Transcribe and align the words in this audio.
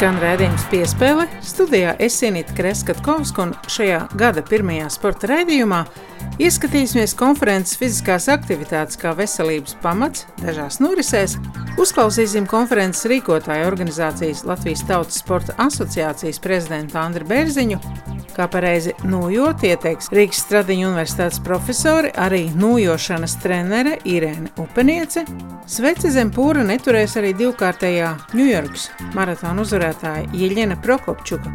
Skan 0.00 0.16
redzējums 0.16 0.62
piespēle. 0.72 1.26
Studijā 1.44 1.90
es 2.00 2.14
Sienīta 2.16 2.54
Kreskavska 2.56 3.42
un 3.44 3.50
šajā 3.68 3.98
gada 4.16 4.40
pirmajā 4.48 4.86
sporta 4.94 5.28
raidījumā 5.28 5.82
ieskatīsimies 6.40 7.12
konferences 7.18 7.76
fiziskās 7.76 8.28
aktivitātes 8.32 8.96
kā 9.00 9.12
veselības 9.16 9.74
pamats 9.82 10.24
dažās 10.40 10.78
norisēs, 10.80 11.36
uzklausīsim 11.80 12.46
konferences 12.48 13.04
rīkotāju 13.10 13.68
organizācijas 13.68 14.46
Latvijas 14.48 14.86
Tautas 14.88 15.20
Sporta 15.20 15.56
asociācijas 15.60 16.40
prezidentu 16.40 16.96
Andru 17.00 17.28
Bērziņu, 17.28 17.80
kā 18.36 18.46
pareizi 18.48 18.94
nojot 19.04 19.66
ieteiks 19.68 20.08
Rīgas 20.14 20.40
Stradiņu 20.46 20.88
universitātes 20.88 21.42
profesori, 21.44 22.14
arī 22.16 22.46
nojošanas 22.56 23.36
trenere 23.42 23.98
Irēna 24.08 24.54
Upeniece. 24.64 25.26
Sveci 25.70 26.10
zem 26.14 26.32
pūra 26.34 26.64
neturēs 26.66 27.18
arī 27.20 27.34
divkārtējā 27.36 28.14
Ņujorkas 28.32 28.88
maratona 29.14 29.66
uzvarētāja 29.66 30.28
Jeļena 30.32 30.80
Prokopčuka. 30.80 31.52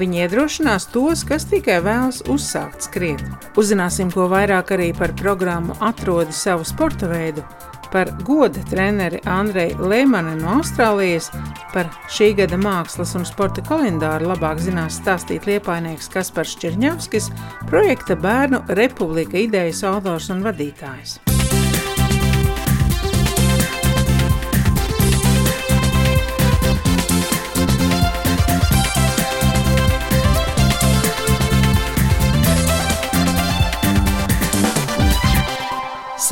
Viņa 0.00 0.24
iedrošinās 0.24 0.86
tos, 0.90 1.20
kas 1.28 1.44
tikai 1.50 1.76
vēlas 1.84 2.22
uzsākt 2.32 2.86
skriet. 2.86 3.20
Uzzināsim, 3.60 4.08
ko 4.10 4.21
vairāk 4.30 4.72
arī 4.76 4.92
par 4.96 5.14
programmu 5.18 5.74
Atrodi 5.80 6.34
savu 6.36 6.64
sporta 6.68 7.08
veidu, 7.10 7.44
par 7.92 8.10
goda 8.24 8.62
treneri 8.70 9.20
Andreju 9.28 9.88
Lemanu 9.88 10.36
no 10.38 10.56
Austrālijas, 10.58 11.28
par 11.74 11.90
šī 12.12 12.32
gada 12.40 12.56
mākslas 12.60 13.16
un 13.18 13.26
sporta 13.28 13.64
kalendāru 13.68 14.30
labāk 14.32 14.62
zinās 14.64 15.00
stāstīt 15.02 15.48
liepainieks 15.50 16.08
Kaspars 16.12 16.56
Čerņavskis, 16.62 17.28
projekta 17.68 18.16
Bērnu 18.16 18.64
Republika 18.80 19.40
idejas 19.40 19.84
autors 19.88 20.30
un 20.32 20.44
vadītājs. 20.46 21.20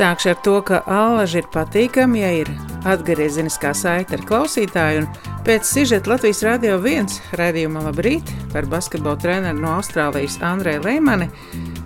Sākšu 0.00 0.30
ar 0.32 0.38
to, 0.40 0.52
ka 0.64 0.78
allaži 0.88 1.42
ir 1.42 1.48
patīkami, 1.52 2.22
ja 2.22 2.28
ir 2.38 2.48
atgriezeniskā 2.88 3.74
saite 3.76 4.16
ar 4.16 4.22
klausītāju. 4.24 5.02
Pēc 5.44 5.68
sižeta 5.68 6.14
Latvijas 6.14 6.40
Rādio 6.46 6.78
1 6.80 7.18
raidījuma 7.36 7.82
Labrīt 7.84 8.30
par 8.54 8.64
basketbola 8.72 9.20
treneru 9.20 9.60
no 9.60 9.74
Austrālijas 9.74 10.38
Andreju 10.40 10.86
Leimani 10.86 11.28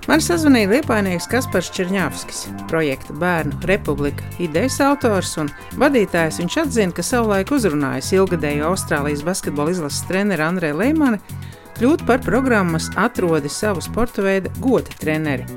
man 0.07 0.23
sazvanīja 0.23 0.71
liepainieks 0.77 1.27
Kaspars 1.33 1.73
Čerņāvskis, 1.75 2.45
projekta 2.71 3.19
Bērnu 3.19 3.59
Republika 3.67 4.23
idejas 4.39 4.79
autors 4.87 5.35
un 5.43 5.51
vadītājs. 5.83 6.39
Viņš 6.39 6.59
atzina, 6.69 6.95
ka 6.95 7.03
savulaik 7.03 7.51
uzrunājis 7.51 8.13
ilgadēju 8.21 8.69
Austrālijas 8.71 9.27
basketbola 9.27 9.75
izlases 9.75 10.07
treneru 10.07 10.53
Andreju 10.53 10.79
Leimani 10.85 11.19
kļūt 11.81 12.07
par 12.07 12.23
programmas 12.23 12.93
atrodi 12.95 13.51
savu 13.51 13.83
sporta 13.83 14.23
veidu 14.23 14.55
goda 14.63 15.03
treneri. 15.03 15.51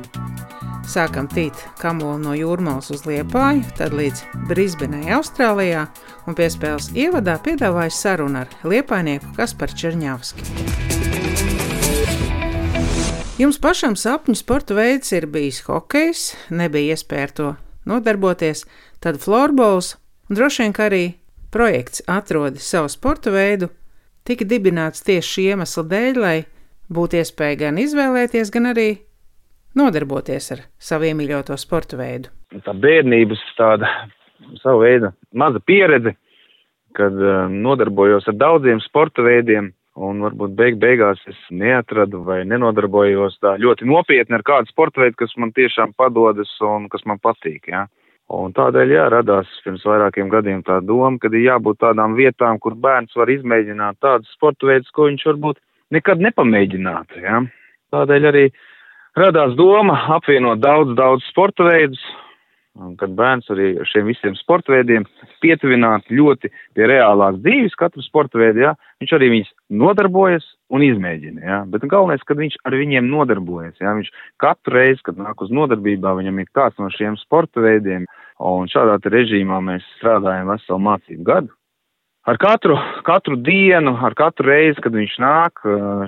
Sākam 0.88 1.26
tīt 1.28 1.52
kamolu 1.82 2.16
no 2.22 2.32
jūrmālas 2.32 2.94
uz 2.96 3.02
Liepāju, 3.04 3.66
tad 3.76 3.92
līdz 3.92 4.22
Brisbenei, 4.48 5.10
Austrālijā, 5.12 5.82
un 6.24 6.36
piespēles 6.38 6.94
ievadā 6.96 7.34
piedāvāja 7.44 7.92
sarunu 7.92 8.46
ar 8.46 8.54
liepainieku 8.64 9.34
Kasparu 9.36 9.76
Čerņāvski. 9.82 10.46
Jums 13.38 13.60
pašam 13.60 13.98
sapņu 14.00 14.38
sporta 14.40 14.78
veids 14.78 15.12
ir 15.12 15.28
bijis 15.28 15.60
hokejs, 15.68 16.30
nebija 16.56 16.96
iespēja 16.96 17.28
ar 17.28 17.34
to 17.36 17.50
nodarboties, 17.92 18.64
tad 19.04 19.20
florbols, 19.20 19.98
un 20.32 20.40
droši 20.40 20.64
vien 20.64 20.78
arī 20.86 21.02
projekts 21.52 22.06
atrodi 22.08 22.64
savu 22.64 22.88
sporta 22.90 23.36
veidu, 23.36 23.68
tika 24.24 24.48
dibināts 24.48 25.04
tieši 25.04 25.34
šī 25.34 25.46
iemesla 25.52 25.84
dēļ, 25.92 26.22
lai 26.24 26.38
būtu 26.88 27.20
iespēja 27.20 27.60
gan 27.66 27.84
izvēlēties, 27.84 28.56
gan 28.56 28.72
arī 28.72 28.88
nodarboties 29.78 30.52
ar 30.56 30.64
savu 30.82 31.08
iemīļoto 31.10 31.58
sporta 31.60 32.00
veidu? 32.00 32.32
Tā 32.66 32.74
bērnības 32.74 33.42
tāda 33.58 33.90
savu 34.62 34.84
veidu 34.86 35.12
maza 35.34 35.62
pieredze, 35.64 36.16
kad 36.98 37.14
uh, 37.22 37.46
nodarbojos 37.52 38.28
ar 38.32 38.38
daudziem 38.38 38.82
sporta 38.86 39.26
veidiem. 39.26 39.74
Un 39.98 40.20
varbūt 40.22 40.52
beig 40.54 40.76
beigās 40.78 41.18
es 41.26 41.38
neatradu 41.50 42.20
vai 42.22 42.44
nenodarbojos 42.46 43.40
tā 43.42 43.56
ļoti 43.58 43.88
nopietni 43.90 44.38
ar 44.38 44.44
kādu 44.46 44.70
sporta 44.70 45.02
veidu, 45.02 45.18
kas 45.18 45.34
man 45.42 45.50
tiešām 45.58 45.96
padodas 45.98 46.52
un 46.62 46.86
kas 46.94 47.02
man 47.10 47.18
patīk. 47.18 47.66
Ja? 47.72 47.88
Un 48.30 48.52
tādēļ, 48.54 48.92
jā, 48.92 49.08
radās 49.10 49.50
pirms 49.64 49.86
vairākiem 49.88 50.30
gadiem 50.30 50.62
tā 50.68 50.78
doma, 50.86 51.18
ka 51.18 51.32
ir 51.32 51.48
jābūt 51.48 51.80
tādām 51.82 52.14
vietām, 52.18 52.60
kur 52.62 52.76
bērns 52.76 53.16
var 53.18 53.32
izmēģināt 53.32 53.98
tādus 54.04 54.34
sporta 54.36 54.70
veidus, 54.70 54.92
ko 54.94 55.08
viņš 55.08 55.26
varbūt 55.32 55.62
nekad 55.96 56.22
nepamēģinātu. 56.28 57.22
Ja? 57.24 57.42
Tādēļ 57.96 58.30
arī 58.30 58.44
radās 59.18 59.56
doma 59.58 59.98
apvienot 60.18 60.62
daudz, 60.62 60.94
daudz 60.98 61.26
sporta 61.32 61.66
veidus, 61.68 62.02
un 62.78 62.94
kad 63.00 63.14
bērns 63.18 63.50
arī 63.54 63.72
ar 63.82 63.90
šiem 63.90 64.10
visiem 64.12 64.36
sporta 64.38 64.76
veidiem 64.76 65.06
pietuvināt 65.42 66.12
ļoti 66.14 66.52
pie 66.78 66.90
reālās 66.92 67.40
dzīves 67.42 67.78
katru 67.80 68.06
sporta 68.06 68.40
veidu, 68.42 68.62
jā, 68.68 68.74
viņš 69.02 69.14
arī 69.18 69.32
viņus 69.34 69.52
nodarbojas 69.82 70.46
un 70.74 70.86
izmēģina, 70.86 71.42
jā, 71.50 71.60
bet 71.74 71.88
galvenais, 71.90 72.24
kad 72.28 72.40
viņš 72.42 72.60
ar 72.68 72.78
viņiem 72.78 73.10
nodarbojas, 73.10 73.78
jā, 73.82 73.96
viņš 73.98 74.14
katru 74.44 74.78
reizi, 74.78 75.04
kad 75.08 75.20
nāk 75.22 75.42
uz 75.42 75.54
nodarbībā, 75.54 76.14
viņam 76.20 76.44
ir 76.44 76.52
kāds 76.54 76.78
no 76.82 76.92
šiem 76.94 77.18
sporta 77.24 77.64
veidiem, 77.66 78.06
un 78.38 78.70
šādā 78.70 79.00
režīmā 79.02 79.62
mēs 79.72 79.88
strādājam 79.98 80.54
veselu 80.54 80.84
mācību 80.92 81.30
gadu, 81.32 81.57
ar 82.28 82.38
katru, 82.42 82.76
katru 83.08 83.38
dienu, 83.40 83.96
ar 84.04 84.16
katru 84.18 84.50
reizi, 84.52 84.82
kad 84.84 84.96
viņš 84.96 85.16
nāk, 85.24 85.64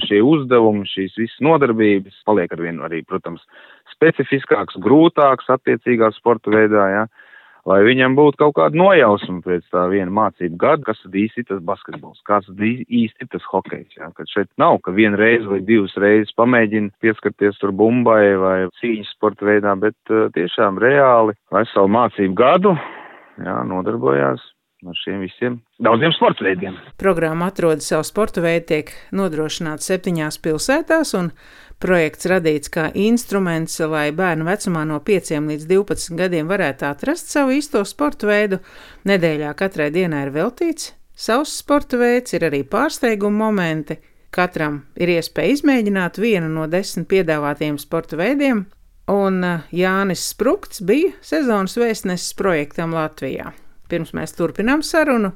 šie 0.05 0.19
uzdevumi, 0.25 0.87
šīs 0.89 1.15
visas 1.19 1.39
nodarbības 1.45 2.25
paliek 2.27 2.51
ar 2.55 2.63
vienu 2.65 2.85
arī, 2.87 3.01
protams, 3.07 3.45
specifiskāks, 3.93 4.79
grūtāks 4.83 5.49
attiecīgā 5.55 6.11
sporta 6.17 6.51
veidā, 6.51 6.85
ja, 6.91 7.05
lai 7.69 7.79
viņam 7.87 8.17
būtu 8.17 8.39
kaut 8.41 8.57
kāda 8.59 8.79
nojausma 8.79 9.39
pēc 9.45 9.65
tā 9.71 9.85
viena 9.91 10.11
mācību 10.15 10.59
gada, 10.59 10.83
kas 10.89 10.99
tad 11.05 11.15
īsti 11.23 11.45
tas 11.49 11.63
basketbols, 11.71 12.19
kāds 12.27 12.51
tad 12.51 12.61
īsti 12.67 13.29
tas 13.31 13.47
hokejs, 13.53 13.97
ja, 13.99 14.11
kad 14.15 14.31
šeit 14.31 14.51
nav, 14.59 14.81
ka 14.83 14.95
viena 14.95 15.19
reize 15.19 15.47
vai 15.47 15.63
divas 15.63 15.95
reizes 15.99 16.35
pamēģina 16.39 16.95
pieskarties 17.03 17.59
tur 17.63 17.75
bumbai 17.75 18.35
vai 18.43 18.55
cīņas 18.81 19.15
sporta 19.15 19.47
veidā, 19.47 19.75
bet 19.79 20.15
tiešām 20.35 20.83
reāli 20.83 21.35
veselu 21.55 21.95
mācību 21.95 22.39
gadu, 22.43 22.75
jā, 23.39 23.59
nodarbojās 23.71 24.43
ar 24.87 24.99
šiem 25.03 25.23
visiem 25.23 25.57
daudziem 25.83 26.13
sporta 26.15 26.45
veidiem. 26.45 26.77
Programma 26.97 27.49
atrodas 27.51 27.89
savu 27.91 28.05
sporta 28.07 28.43
veidu, 28.43 28.65
tiek 28.71 28.91
nodrošināta 29.15 29.83
septiņās 29.83 30.39
pilsētās, 30.43 31.13
un 31.19 31.31
projekts 31.83 32.29
radīts 32.31 32.71
kā 32.71 32.89
instruments, 32.95 33.79
lai 33.79 34.09
bērnu 34.15 34.47
vecumā 34.47 34.85
no 34.87 34.99
5 35.03 35.35
līdz 35.49 35.67
12 35.71 36.15
gadiem 36.19 36.47
varētu 36.51 36.87
atrast 36.89 37.31
savu 37.33 37.55
īsto 37.57 37.83
sporta 37.87 38.29
veidu. 38.29 38.61
Nedēļā 39.09 39.53
katrai 39.59 39.89
dienai 39.95 40.25
ir 40.27 40.33
veltīts 40.35 40.93
savs 41.19 41.57
sporta 41.59 41.99
veids, 41.99 42.33
ir 42.35 42.47
arī 42.47 42.63
pārsteiguma 42.63 43.45
momenti. 43.45 43.99
Katram 44.31 44.83
ir 44.95 45.09
iespēja 45.17 45.57
izmēģināt 45.57 46.19
vienu 46.21 46.51
no 46.53 46.67
desmit 46.69 47.09
piedāvātiem 47.09 47.79
sporta 47.81 48.19
veidiem, 48.19 48.67
un 49.09 49.41
Jānis 49.73 50.27
Sprukts 50.29 50.83
bija 50.85 51.15
sezonas 51.25 51.75
vēstnesis 51.81 52.37
projektam 52.37 52.93
Latvijā. 52.93 53.49
Pirms 53.89 54.11
mēs 54.13 54.35
turpinām 54.37 54.83
sarunu, 54.85 55.31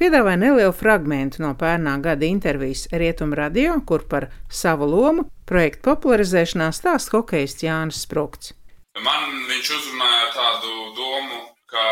piedāvāju 0.00 0.40
nelielu 0.40 0.72
fragment 0.72 1.36
no 1.42 1.50
pērnā 1.60 1.98
gada 2.00 2.24
intervijas 2.24 2.86
Rietumu 2.88 3.36
radio, 3.36 3.74
kur 3.84 4.06
par 4.08 4.30
savu 4.48 4.88
lomu 4.88 5.26
projektu 5.48 5.90
popularizēšanā 5.90 6.70
stāsta 6.72 7.18
hokejists 7.18 7.66
Jānis 7.66 8.00
Sprukts. 8.06 8.54
Man 9.04 9.44
viņš 9.50 9.74
uzrunāja 9.76 10.30
tādu 10.34 10.72
domu, 10.96 11.42
ka 11.68 11.84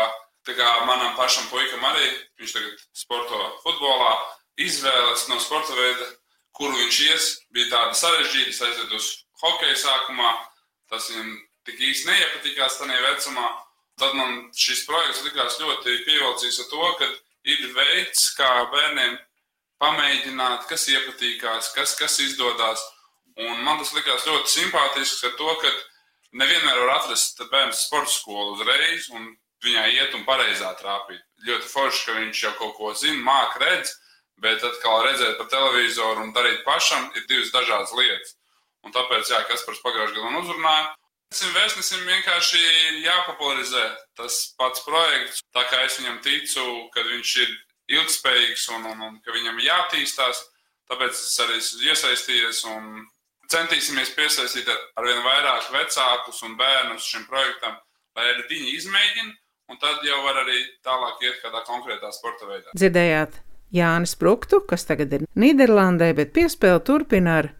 tā 0.47 0.57
kā 0.57 0.71
manam 0.89 1.13
pašam 1.19 1.45
puikam 1.51 1.85
arī, 1.91 2.09
viņš 2.41 2.55
tagad 2.57 2.81
sporto 2.97 3.43
futbolā, 3.61 4.09
izvēles 4.57 5.27
no 5.29 5.37
sporta 5.43 5.77
veida, 5.77 6.09
kuru 6.57 6.73
viņš 6.81 6.99
ies, 7.11 7.29
bija 7.53 7.69
tāda 7.75 7.93
sarežģīta, 8.01 8.57
aiziet 8.71 8.97
uz 8.97 9.13
hokeju 9.43 9.77
sākumā. 9.85 10.33
Tas 10.89 11.11
viņam 11.11 11.33
tik 11.67 11.81
īsti 11.91 12.09
neiepatikās 12.09 12.81
tajā 12.81 12.99
vecumā. 13.05 13.47
Tad 13.97 14.13
man 14.13 14.49
šis 14.53 14.83
projekts 14.85 15.23
likās 15.25 15.57
ļoti 15.61 15.95
pievilcīgs 16.05 16.59
ar 16.61 16.69
to, 16.69 16.89
ka 16.99 17.07
ir 17.49 17.63
veids, 17.73 18.27
kā 18.37 18.49
bērniem 18.73 19.17
pamēģināt, 19.81 20.67
kas 20.69 20.87
iepatīkās, 20.93 21.71
kas, 21.73 21.95
kas 21.97 22.19
izdodas. 22.21 22.83
Un 23.37 23.61
man 23.65 23.81
tas 23.81 23.93
likās 23.93 24.25
ļoti 24.25 24.53
simpātisks 24.53 25.25
ar 25.29 25.33
to, 25.37 25.49
ka 25.61 25.71
nevienmēr 26.37 26.81
var 26.83 26.95
atrast 26.97 27.41
bērnu 27.51 27.75
sporta 27.77 28.13
skolu 28.13 28.57
uzreiz 28.57 29.09
un 29.13 29.29
viņai 29.65 29.87
iet 29.95 30.17
un 30.17 30.25
pareizā 30.27 30.73
trāpīt. 30.81 31.21
Ļoti 31.47 31.69
forši, 31.71 32.03
ka 32.05 32.17
viņš 32.17 32.43
jau 32.43 32.53
kaut 32.59 32.75
ko 32.77 32.93
zina, 32.97 33.21
māca, 33.25 33.61
redz, 33.63 33.93
bet 34.41 34.65
atkal 34.65 35.03
redzēt 35.05 35.37
pa 35.39 35.47
televizoru 35.49 36.25
un 36.25 36.33
darīt 36.33 36.63
pašam 36.65 37.09
ir 37.15 37.25
divas 37.29 37.53
dažādas 37.53 37.93
lietas. 37.97 38.35
Un 38.85 38.93
tāpēc, 38.93 39.29
jā, 39.33 39.41
kas 39.49 39.65
par 39.65 39.77
pagājušajā 39.85 40.21
gadā 40.21 40.41
uzrunāja, 40.43 40.89
Šim 41.35 41.51
vēstnesim 41.51 42.05
vienkārši 42.07 42.61
jāpopularizē 43.03 43.83
tas 44.15 44.37
pats 44.59 44.83
projekts. 44.85 45.41
Tā 45.55 45.65
kā 45.67 45.81
es 45.83 45.97
viņam 45.99 46.21
ticu, 46.23 46.63
ka 46.93 47.03
viņš 47.03 47.33
ir 47.43 47.55
ilgspējīgs 47.97 48.67
un, 48.77 48.87
un, 48.93 49.01
un 49.09 49.17
ka 49.25 49.35
viņam 49.35 49.59
jātīstās. 49.63 50.45
Tāpēc 50.87 51.19
es 51.19 51.35
arī 51.43 51.57
esmu 51.59 51.89
iesaistījies 51.89 52.61
un 52.71 53.03
centīsimies 53.51 54.13
piesaistīt 54.15 54.69
ar 54.71 55.07
vien 55.07 55.19
vairāk 55.25 55.67
vecākus 55.73 56.39
un 56.47 56.55
bērnus 56.59 57.09
šim 57.11 57.27
projektam, 57.27 57.75
lai 58.15 58.29
arī 58.31 58.47
viņi 58.53 58.73
izmēģina, 58.77 59.35
un 59.71 59.81
tad 59.83 60.07
jau 60.07 60.21
var 60.23 60.41
arī 60.45 60.61
tālāk 60.87 61.27
iet 61.27 61.43
kādā 61.43 61.63
konkrētā 61.67 62.11
sporta 62.15 62.47
veidā. 62.47 62.71
Dzirdējāt 62.75 63.41
Jānis 63.75 64.15
Pruktu, 64.19 64.61
kas 64.63 64.87
tagad 64.87 65.11
ir 65.15 65.27
Nīderlandē, 65.35 66.13
bet 66.15 66.31
piespēle 66.35 66.79
turpina 66.87 67.41
ar 67.41 67.51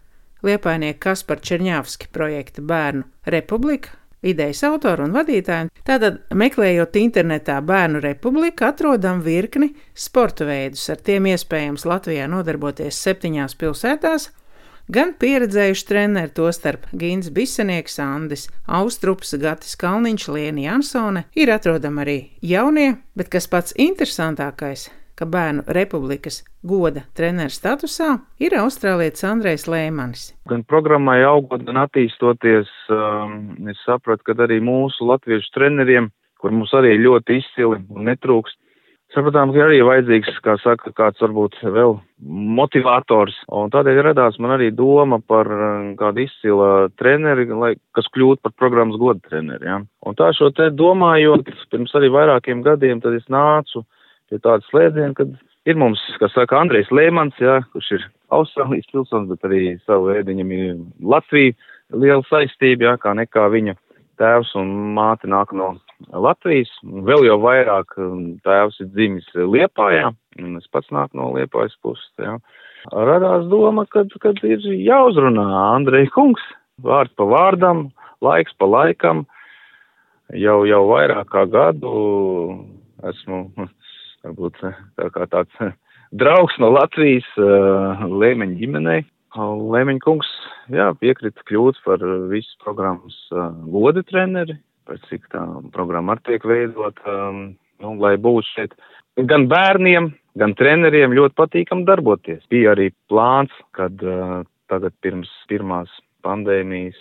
Liepainieku 0.46 1.00
Kasparu 1.02 1.42
Čerņāvski 1.44 2.10
projekta 2.14 2.62
Bērnu 2.62 3.06
Republika. 3.26 3.94
Idejas 4.22 4.64
autoru 4.66 5.04
un 5.06 5.12
vadītāju. 5.14 5.70
Tātad, 5.86 6.18
meklējot 6.34 6.96
internetā 6.98 7.60
Bērnu 7.62 8.00
republiku, 8.02 8.66
atrodam 8.66 9.20
virkni 9.22 9.70
sporta 9.94 10.48
veidus. 10.48 10.88
Ar 10.90 10.98
tiem 11.06 11.28
iespējams 11.30 11.86
Latvijā 11.86 12.26
nodarboties 12.30 12.98
septiņās 12.98 13.54
pilsētās, 13.60 14.28
gan 14.90 15.14
pieredzējuši 15.22 15.86
treneri, 15.86 16.34
tostarp 16.34 16.90
Gins 16.90 17.30
Bisenieks, 17.30 18.00
Andis 18.02 18.48
Austrups, 18.66 19.36
Gatis 19.38 19.78
Kalniņš, 19.78 20.28
Liena 20.34 20.66
Jansone, 20.66 21.28
ir 21.38 21.54
atrodami 21.54 22.02
arī 22.02 22.20
jaunie, 22.42 22.96
bet 23.14 23.30
kas 23.30 23.46
pats 23.46 23.76
interesantākais 23.78 24.88
ka 25.18 25.26
Bērnu 25.26 25.64
republikas 25.74 26.42
goda 26.62 27.02
treneru 27.18 27.50
statusā 27.52 28.12
ir 28.42 28.54
austrālietis 28.60 29.26
Andrejs 29.26 29.66
Lēmanis. 29.70 30.28
Gan 30.50 30.62
programmai 30.68 31.18
augot, 31.26 31.64
gan 31.66 31.82
attīstoties, 31.82 32.70
um, 32.94 33.40
es 33.70 33.82
sapratu, 33.86 34.28
ka 34.28 34.38
arī 34.46 34.60
mūsu 34.62 35.08
latviešu 35.10 35.52
treneriem, 35.56 36.12
kur 36.38 36.54
mums 36.54 36.74
arī 36.78 36.94
ļoti 37.02 37.40
izcili 37.42 37.80
un 37.82 38.06
netrūkst, 38.06 38.60
sapratām, 39.14 39.50
ka 39.54 39.64
arī 39.64 39.80
vajadzīgs, 39.86 40.38
kā 40.44 40.54
saka, 40.62 40.92
kāds 40.94 41.22
varbūt 41.24 41.58
vēl 41.64 41.96
motivators, 42.58 43.36
un 43.58 43.72
tādēļ 43.74 44.02
radās 44.10 44.38
man 44.42 44.54
arī 44.58 44.70
doma 44.74 45.18
par 45.18 45.50
um, 45.50 45.92
kādu 45.98 46.26
izcilu 46.28 46.70
treneri, 47.00 47.48
lai, 47.50 47.74
kas 47.96 48.06
kļūtu 48.14 48.44
par 48.46 48.54
programmas 48.60 49.00
goda 49.00 49.22
treneri, 49.26 49.66
ja. 49.66 49.82
Un 50.06 50.18
tā 50.18 50.30
šo 50.36 50.52
te 50.54 50.70
domājot, 50.70 51.50
pirms 51.72 51.94
arī 51.98 52.12
vairākiem 52.14 52.62
gadiem, 52.66 53.02
tad 53.02 53.18
es 53.18 53.26
nācu 53.32 53.82
pie 54.28 54.40
tāda 54.44 54.64
slēdziena, 54.68 55.14
kad 55.18 55.34
ir 55.68 55.80
mums, 55.80 56.00
kā 56.20 56.30
saka, 56.32 56.60
Andrejs 56.60 56.92
Lēmans, 56.94 57.36
jā, 57.42 57.58
kurš 57.74 57.90
ir 57.98 58.06
Austrālijas 58.34 58.88
pilsonis, 58.92 59.28
bet 59.32 59.48
arī 59.48 59.62
savu 59.86 60.12
veidu 60.12 60.32
viņam 60.32 60.54
ir 60.56 60.78
Latvija 61.14 61.54
liela 61.96 62.24
saistība, 62.28 62.90
jā, 62.90 62.94
kā 63.02 63.14
nekā 63.16 63.48
viņa 63.52 63.76
tēvs 64.20 64.54
un 64.58 64.72
māte 64.96 65.30
nāk 65.30 65.54
no 65.56 65.74
Latvijas, 66.12 66.70
vēl 66.82 67.26
jau 67.26 67.38
vairāk 67.42 67.96
um, 68.02 68.22
tēvs 68.46 68.80
ir 68.82 68.90
dzimis 68.94 69.28
Liepājā, 69.34 70.12
un 70.42 70.58
es 70.60 70.68
pats 70.72 70.90
nāku 70.94 71.18
no 71.18 71.32
Liepājas 71.36 71.76
puses, 71.82 72.10
jā. 72.20 72.38
Radās 72.94 73.48
doma, 73.50 73.84
kad, 73.90 74.12
kad 74.22 74.38
ir 74.46 74.62
jāuzrunā 74.62 75.46
Andrei 75.74 76.06
kungs, 76.14 76.42
vārds 76.84 77.14
pa 77.18 77.26
vārdam, 77.26 77.88
laiks 78.24 78.54
pa 78.58 78.68
laikam, 78.70 79.24
jau, 80.34 80.60
jau 80.68 80.84
vairāk 80.90 81.32
kā 81.32 81.44
gadu 81.50 81.96
esmu 83.08 83.68
varbūt 84.26 84.62
eh, 84.66 84.80
tā 84.98 85.08
kā 85.14 85.26
tāds 85.30 85.62
eh, 85.64 85.74
draugs 86.16 86.56
no 86.62 86.70
Latvijas 86.74 87.28
eh, 87.38 88.04
Lēmeņa 88.08 88.58
ģimenei. 88.60 89.00
Lēmeņa 89.38 90.02
kungs, 90.02 90.28
jā, 90.72 90.88
piekrita 90.98 91.44
kļūt 91.46 91.82
par 91.84 92.02
visu 92.30 92.54
programmas 92.64 93.16
goda 93.70 94.02
treneri, 94.08 94.56
pēc 94.88 95.04
cik 95.10 95.28
tā 95.34 95.42
programma 95.74 96.16
ar 96.16 96.22
tiek 96.26 96.42
veidot, 96.48 96.96
nu, 97.04 97.92
lai 98.00 98.14
būtu 98.18 98.48
šeit 98.48 98.72
gan 99.28 99.44
bērniem, 99.52 100.08
gan 100.40 100.56
treneriem 100.58 101.14
ļoti 101.14 101.36
patīkam 101.38 101.84
darboties. 101.86 102.40
Bija 102.50 102.72
arī 102.72 102.88
plāns, 103.12 103.52
kad 103.76 104.00
tagad 104.72 104.96
pirms 105.04 105.30
pirmās 105.52 105.92
pandēmijas 106.26 106.98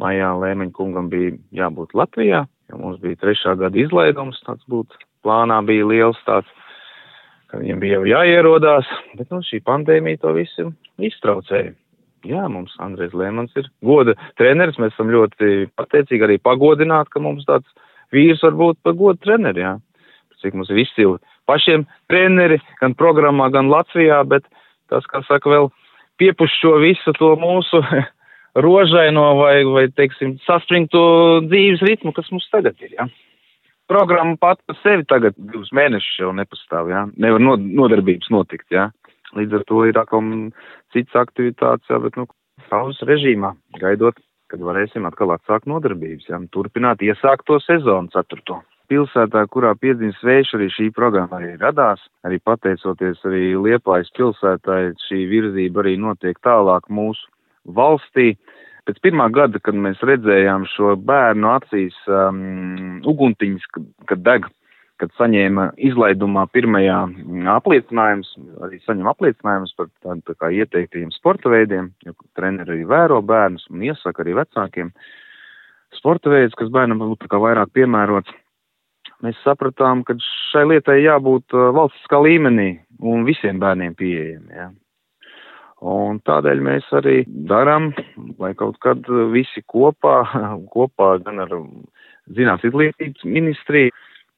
maijā 0.00 0.30
Lēmeņa 0.38 0.76
kungam 0.78 1.10
bija 1.12 1.34
jābūt 1.64 1.98
Latvijā, 1.98 2.46
jo 2.70 2.80
mums 2.80 3.02
bija 3.02 3.20
trešā 3.26 3.58
gada 3.58 3.82
izlaidums, 3.82 4.40
tāds 4.46 4.64
būtu 4.70 5.02
plānā 5.26 5.58
bija 5.66 5.88
liels 5.90 6.20
tāds, 6.28 6.50
ka 7.50 7.58
viņiem 7.60 7.82
bija 7.82 7.98
jau 7.98 8.06
jāierodās, 8.10 8.88
bet 9.18 9.32
nu, 9.34 9.42
šī 9.46 9.60
pandēmija 9.66 10.22
to 10.22 10.34
visu 10.36 10.70
iztraucēja. 11.02 11.74
Jā, 12.26 12.46
mums 12.50 12.74
Andrēs 12.82 13.14
Lēmans 13.14 13.54
ir 13.58 13.68
goda 13.86 14.16
treneris, 14.40 14.78
mēs 14.82 14.94
esam 14.94 15.12
ļoti 15.14 15.68
pateicīgi 15.78 16.26
arī 16.26 16.38
pagodināti, 16.42 17.12
ka 17.12 17.22
mums 17.22 17.46
tāds 17.46 17.68
vīrs 18.14 18.42
var 18.42 18.56
būt 18.58 18.80
par 18.82 18.96
goda 18.98 19.20
treneri, 19.22 19.62
jā. 19.62 19.76
Cik 20.42 20.56
mums 20.58 20.70
ir 20.72 20.82
izcili 20.82 21.20
pašiem 21.48 21.86
treneri, 22.10 22.58
gan 22.80 22.96
programmā, 22.98 23.46
gan 23.54 23.70
Latvijā, 23.70 24.18
bet 24.28 24.44
tas, 24.90 25.06
kā 25.10 25.22
saka, 25.28 25.52
vēl 25.52 25.70
piepuš 26.20 26.58
šo 26.60 26.74
visu 26.82 27.14
to 27.16 27.30
mūsu 27.40 27.80
rožaino 28.66 29.28
vai, 29.38 29.60
vai, 29.70 29.86
teiksim, 29.94 30.36
saspringto 30.48 31.06
dzīves 31.46 31.86
ritmu, 31.86 32.12
kas 32.16 32.32
mums 32.34 32.50
tagad 32.50 32.74
ir, 32.82 32.98
jā 32.98 33.08
programma 33.90 34.36
pat 34.40 34.60
par 34.66 34.78
sevi 34.82 35.06
tagad 35.08 35.36
divus 35.38 35.72
mēnešus 35.74 36.22
jau 36.22 36.32
nepastāv, 36.36 36.90
jā. 36.92 37.04
Nevar 37.22 37.42
no, 37.42 37.56
nodarbības 37.56 38.30
notikt, 38.34 38.68
jā. 38.74 38.88
Līdz 39.36 39.58
ar 39.58 39.66
to 39.68 39.82
ir 39.88 39.98
atkal 39.98 40.22
cits 40.94 41.18
aktivitātes, 41.18 41.88
jā, 41.90 42.00
bet, 42.02 42.16
nu, 42.20 42.28
pauzes 42.70 43.02
režīmā, 43.08 43.52
gaidot, 43.80 44.18
kad 44.50 44.62
varēsim 44.62 45.06
atkal 45.08 45.34
atsākt 45.34 45.68
nodarbības, 45.70 46.28
jā, 46.30 46.40
turpināt 46.54 47.02
iesākt 47.04 47.46
to 47.50 47.58
sezonu 47.64 48.12
ceturto. 48.14 48.62
Pilsētā, 48.86 49.42
kurā 49.50 49.72
piedzimst 49.82 50.22
vējš, 50.22 50.52
arī 50.54 50.66
šī 50.70 50.84
programma 50.94 51.40
arī 51.40 51.56
radās, 51.58 52.04
arī 52.26 52.38
pateicoties 52.46 53.24
arī 53.26 53.48
Liepājas 53.58 54.12
pilsētāji, 54.14 54.92
šī 55.08 55.24
virzība 55.32 55.82
arī 55.82 55.96
notiek 55.98 56.38
tālāk 56.46 56.86
mūsu 56.86 57.26
valstī. 57.66 58.36
Pēc 58.86 59.00
pirmā 59.02 59.26
gada, 59.34 59.58
kad 59.58 59.74
mēs 59.74 59.98
redzējām 60.06 60.68
šo 60.70 60.94
bērnu 61.08 61.48
acīs 61.56 61.96
um, 62.06 63.00
uguntiņas, 63.08 63.66
kad, 63.74 63.88
kad 64.12 64.22
deg, 64.22 64.46
kad 65.02 65.10
saņēma 65.18 65.72
izlaidumā 65.88 66.46
pirmajā 66.54 67.00
apliecinājums, 67.56 68.30
arī 68.64 68.78
saņem 68.84 69.10
apliecinājumus 69.10 69.74
par 69.76 69.90
tādu 70.04 70.22
tā 70.30 70.36
kā 70.38 70.52
ieteiktajiem 70.62 71.10
sporta 71.16 71.50
veidiem, 71.52 71.90
jo 72.06 72.14
treneri 72.38 72.76
arī 72.76 72.88
vēro 72.88 73.20
bērnus 73.26 73.66
un 73.72 73.82
iesaka 73.90 74.22
arī 74.22 74.38
vecākiem 74.38 74.94
sporta 75.98 76.30
veidus, 76.32 76.54
kas 76.56 76.70
bērnam 76.72 77.02
būtu 77.02 77.28
kā 77.32 77.42
vairāk 77.42 77.74
piemērots. 77.76 78.32
Mēs 79.24 79.38
sapratām, 79.42 80.02
ka 80.06 80.14
šai 80.52 80.66
lietai 80.70 81.00
jābūt 81.00 81.54
uh, 81.56 81.70
valstiskā 81.74 82.20
līmenī 82.20 82.74
un 83.00 83.24
visiem 83.26 83.58
bērniem 83.62 83.96
pieejami. 83.96 84.52
Ja. 84.52 84.70
Un 85.86 86.18
tādēļ 86.26 86.62
mēs 86.66 86.86
arī 86.98 87.20
darām, 87.46 87.92
lai 88.42 88.52
kaut 88.58 88.80
kad 88.82 89.06
visi 89.30 89.62
kopā, 89.70 90.16
kopā 90.74 91.10
gan 91.22 91.44
ar 91.44 91.54
zinātnes 92.34 92.70
izglītības 92.70 93.26
ministriju, 93.28 93.94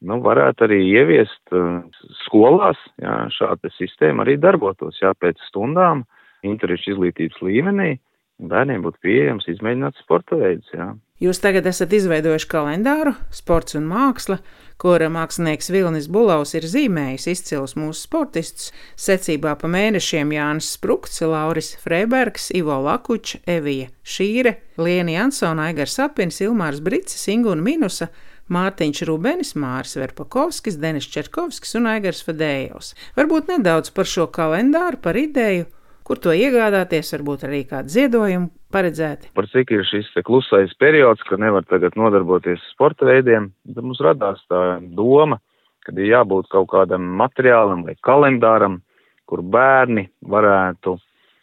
nu, 0.09 0.21
varētu 0.23 0.67
arī 0.69 0.78
ieviest 0.93 1.55
uh, 1.57 1.81
skolās, 2.25 2.78
jā, 3.02 3.17
šāda 3.35 3.73
sistēma 3.75 4.26
arī 4.26 4.37
darbotos, 4.40 5.00
jā, 5.02 5.14
pēc 5.19 5.40
stundām, 5.49 6.05
interešu 6.47 6.93
izglītības 6.95 7.40
līmenī, 7.43 7.90
bērniem 8.38 8.85
būtu 8.85 9.02
pieejams 9.07 9.49
izmēģināt 9.50 9.99
sporta 10.05 10.38
veidus, 10.38 10.69
jā. 10.75 10.93
Jūs 11.18 11.40
tagad 11.42 11.66
esat 11.66 11.90
izveidojuši 11.96 12.46
kalendāru, 12.46 13.10
sports 13.34 13.75
un 13.75 13.88
māksla, 13.90 14.37
kura 14.78 15.08
mākslinieks 15.10 15.66
Vilnis 15.75 16.06
Bulavs 16.14 16.52
ir 16.54 16.62
zīmējis 16.70 17.25
izcils 17.32 17.75
mūsu 17.75 18.04
sportistus, 18.04 18.68
secībā 18.94 19.56
pa 19.58 19.66
mēnešiem 19.66 20.30
Jānis 20.37 20.68
Sprukts, 20.76 21.18
Lauris 21.26 21.72
Freibergs, 21.82 22.52
Ivo 22.54 22.76
Lakučs, 22.84 23.40
Evija 23.50 23.88
Šīre, 24.06 24.60
Liena 24.78 25.16
Jansona, 25.16 25.66
Aigars 25.72 25.98
Sapins, 25.98 26.38
Ilmārs 26.46 26.78
Bricis, 26.87 27.26
Inguna 27.34 27.66
Minusa, 27.66 28.12
Mārtiņš 28.54 29.02
Rubenis, 29.10 29.56
Māris 29.58 29.98
Verpakovskis, 29.98 30.78
Denis 30.78 31.10
Čerkovskis 31.10 31.75
un 31.80 31.90
Aigars 31.90 32.22
Fadējovs. 32.25 32.94
Varbūt 33.18 33.50
nedaudz 33.50 33.90
par 33.90 34.06
šo 34.06 34.30
kalendāru, 34.30 35.02
par 35.02 35.18
ideju, 35.18 35.66
kur 36.08 36.20
to 36.24 36.32
iegādāties, 36.32 37.10
varbūt 37.12 37.44
arī 37.48 37.62
kādu 37.68 37.92
ziedojumu 37.92 38.48
paredzēti. 38.72 39.28
Par 39.36 39.48
cik 39.52 39.74
ir 39.76 39.84
šis 39.88 40.08
klusais 40.24 40.72
periods, 40.80 41.20
ka 41.28 41.36
nevar 41.40 41.66
tagad 41.68 41.98
nodarboties 42.00 42.64
sporta 42.72 43.08
veidiem, 43.08 43.50
tad 43.74 43.84
mums 43.84 44.00
radās 44.04 44.40
tā 44.48 44.62
doma, 44.96 45.40
ka 45.84 45.92
ir 45.96 46.08
jābūt 46.14 46.48
kaut 46.52 46.70
kādam 46.72 47.04
materiālam 47.20 47.84
vai 47.84 47.96
kalendāram, 48.04 48.80
kur 49.28 49.44
bērni 49.44 50.08
varētu 50.24 50.96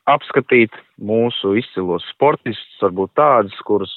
apskatīt 0.09 0.73
mūsu 1.01 1.55
izcilos 1.61 2.05
sportistus, 2.13 2.81
varbūt 2.81 3.13
tādus, 3.17 3.55
kurus 3.65 3.93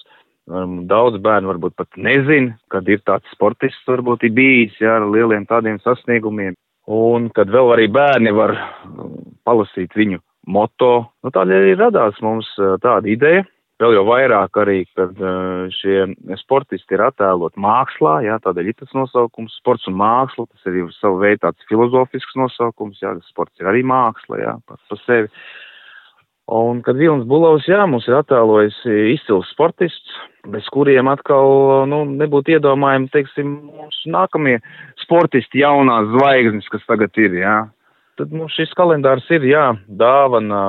um, 0.48 0.82
daudz 0.88 1.20
bērnu 1.24 1.52
varbūt 1.52 1.76
pat 1.80 1.96
nezin, 1.96 2.52
kad 2.72 2.88
ir 2.88 3.00
tāds 3.08 3.28
sportists 3.32 3.88
varbūt 3.88 4.28
ir 4.28 4.36
bijis, 4.36 4.76
jā, 4.80 4.98
ar 5.00 5.08
lieliem 5.08 5.48
tādiem 5.48 5.80
sasniegumiem. 5.84 6.56
Un 6.88 7.28
kad 7.36 7.50
vēl 7.52 7.74
arī 7.74 7.90
bērni 7.92 8.32
var 8.36 8.56
um, 8.56 9.18
palasīt 9.44 9.96
viņu 9.96 10.20
moto. 10.48 10.92
Nu, 11.22 11.32
tādēļ 11.34 11.62
arī 11.62 11.78
radās 11.78 12.18
mums 12.24 12.48
tāda 12.82 13.08
ideja 13.12 13.44
Vēl 13.78 13.94
jau 13.94 14.02
vairāk 14.08 14.58
arī, 14.58 14.80
kad 14.98 15.20
uh, 15.22 15.68
šie 15.70 16.08
sportisti 16.40 16.96
ir 16.96 17.04
attēlot 17.06 17.54
mākslā, 17.62 18.16
jā, 18.26 18.40
tādēļ 18.42 18.72
ir 18.72 18.76
tas 18.80 18.90
nosaukums 18.96 19.54
sports 19.60 19.86
un 19.86 19.94
māksla, 20.00 20.48
tas 20.50 20.66
ir 20.66 20.88
savu 20.96 21.20
veidu 21.22 21.44
tāds 21.44 21.68
filozofisks 21.70 22.34
nosaukums, 22.40 22.98
jā, 23.04 23.14
sports 23.30 23.62
ir 23.62 23.70
arī 23.70 23.84
māksla, 23.86 24.40
jā, 24.42 24.56
pats 24.66 24.82
par 24.90 25.02
sevi. 25.04 25.30
Un, 26.50 26.82
kad 26.82 26.98
Vilnis 26.98 27.28
Bulovs, 27.28 27.68
jā, 27.70 27.78
mums 27.86 28.08
ir 28.10 28.18
attēlojis 28.18 28.80
izcils 29.14 29.46
sportists, 29.54 30.18
bez 30.50 30.66
kuriem 30.74 31.12
atkal, 31.12 31.86
nu, 31.86 32.02
nebūtu 32.18 32.56
iedomājumi, 32.56 33.12
teiksim, 33.14 33.58
mūsu 33.78 34.10
nākamie 34.10 34.58
sportisti 35.04 35.62
jaunās 35.62 36.10
zvaigznes, 36.16 36.66
kas 36.72 36.88
tagad 36.90 37.14
ir, 37.22 37.44
jā 37.44 37.58
tad 38.18 38.34
mums 38.34 38.54
šis 38.58 38.74
kalendārs 38.78 39.26
ir, 39.34 39.46
jā, 39.46 39.64
dāvana 39.88 40.60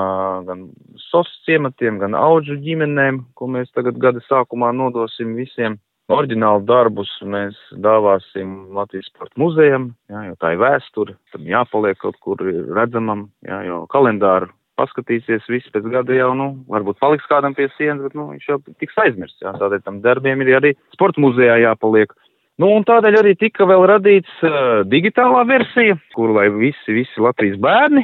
gan 0.48 0.68
sos 1.10 1.30
ciematiem, 1.48 2.00
gan 2.02 2.18
auģu 2.18 2.60
ģimenēm, 2.64 3.24
ko 3.38 3.50
mēs 3.52 3.72
tagad 3.76 4.00
gada 4.02 4.24
sākumā 4.28 4.72
nodosim 4.76 5.36
visiem. 5.40 5.80
Orģinālu 6.10 6.64
darbus 6.66 7.10
mēs 7.22 7.58
dāvāsim 7.86 8.72
Latvijas 8.74 9.12
sporta 9.12 9.38
muzejam, 9.38 9.92
jā, 10.10 10.24
jo 10.26 10.38
tā 10.42 10.56
ir 10.56 10.64
vēsture, 10.64 11.14
tam 11.34 11.44
jāpaliek 11.46 12.00
kaut 12.02 12.18
kur 12.26 12.42
redzamam, 12.42 13.28
jā, 13.46 13.60
jo 13.68 13.84
kalendāru 13.94 14.50
paskatīsies 14.80 15.46
visi 15.52 15.70
pēc 15.74 15.86
gada 15.92 16.16
jau, 16.16 16.32
nu, 16.40 16.50
varbūt 16.72 16.98
paliks 17.04 17.28
kādam 17.30 17.56
pie 17.58 17.68
sienas, 17.76 18.02
bet, 18.06 18.16
nu, 18.18 18.30
viņš 18.34 18.48
jau 18.50 18.58
tiks 18.82 18.98
aizmirsts, 19.04 19.42
jā, 19.44 19.54
tādēļ 19.60 19.84
tam 19.86 20.02
darbiem 20.06 20.42
ir 20.46 20.56
arī 20.60 20.74
sporta 20.96 21.22
muzejā 21.22 21.60
jāpaliek. 21.66 22.16
Nu, 22.60 22.74
un 22.76 22.84
tādēļ 22.84 23.22
arī 23.22 23.36
tika 23.40 23.64
vēl 23.68 23.86
radīts 23.88 24.42
uh, 24.44 24.82
digitālā 24.92 25.46
versija, 25.48 25.96
kur 26.16 26.34
lai 26.36 26.50
visi, 26.52 26.92
visi 26.92 27.24
Latvijas 27.24 27.60
bērni 27.64 28.04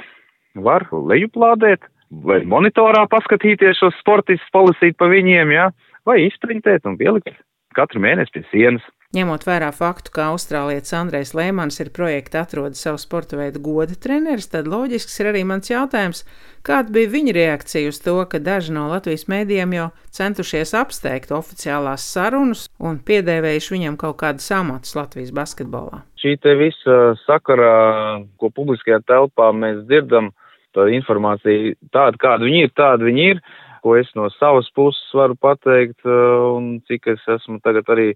var 0.63 0.87
lejuplādēt 0.91 1.83
vai 2.23 2.39
monitorā 2.47 3.03
paskatīties 3.11 3.81
šos 3.81 3.97
sportistus, 3.99 4.47
palasīt 4.55 4.95
pa 4.99 5.09
viņiem, 5.11 5.51
jā, 5.51 5.65
vai 6.07 6.21
izprintēt 6.29 6.87
un 6.87 6.95
pielikt 6.99 7.35
katru 7.75 7.99
mēnesi 7.99 8.31
pie 8.37 8.45
sienas. 8.53 8.85
Ņemot 9.13 9.43
vērā 9.45 9.69
faktu, 9.75 10.09
ka 10.15 10.31
austrālietis 10.33 10.93
Andrejs 10.97 11.35
Lēmans 11.37 11.77
ir 11.79 11.91
projekta 11.93 12.41
atrodas 12.41 12.81
savu 12.81 12.97
sporta 12.99 13.37
veidu 13.37 13.61
goda 13.63 13.93
treneris, 13.93 14.49
tad 14.49 14.65
loģisks 14.67 15.19
ir 15.21 15.29
arī 15.29 15.43
mans 15.45 15.69
jautājums, 15.69 16.23
kāda 16.65 16.89
bija 16.95 17.11
viņa 17.13 17.35
reakcija 17.37 17.91
uz 17.93 17.99
to, 18.01 18.17
ka 18.31 18.41
daži 18.43 18.73
no 18.75 18.87
Latvijas 18.89 19.27
mēdījiem 19.31 19.75
jau 19.77 19.89
centušies 20.17 20.73
apsteigt 20.81 21.31
oficiālās 21.35 22.07
sarunas 22.15 22.65
un 22.81 22.97
piedēvējuši 23.05 23.75
viņam 23.77 23.99
kaut 24.01 24.17
kādus 24.23 24.49
amatus 24.57 24.97
Latvijas 24.97 25.29
basketbolā. 25.37 26.01
Šī 26.19 26.39
te 26.41 26.55
visa 26.57 27.13
sakarā, 27.27 28.23
ko 28.41 28.49
publiskajā 28.49 29.03
telpā 29.05 29.51
mēs 29.53 29.85
dzirdam, 29.85 30.33
tā 30.75 30.89
informācija 30.97 31.77
tāda, 31.93 32.17
kāda 32.19 32.49
viņi 32.49 32.65
ir, 32.65 32.73
tāda 32.75 33.05
viņi 33.05 33.29
ir 33.35 33.45
ko 33.85 33.93
es 33.99 34.09
no 34.17 34.25
savas 34.33 34.65
puses 34.73 35.13
varu 35.13 35.35
pateikt, 35.37 35.99
un 36.09 36.79
cik 36.89 37.11
es 37.13 37.21
esmu 37.35 37.59
tagad 37.61 37.85
arī 37.93 38.15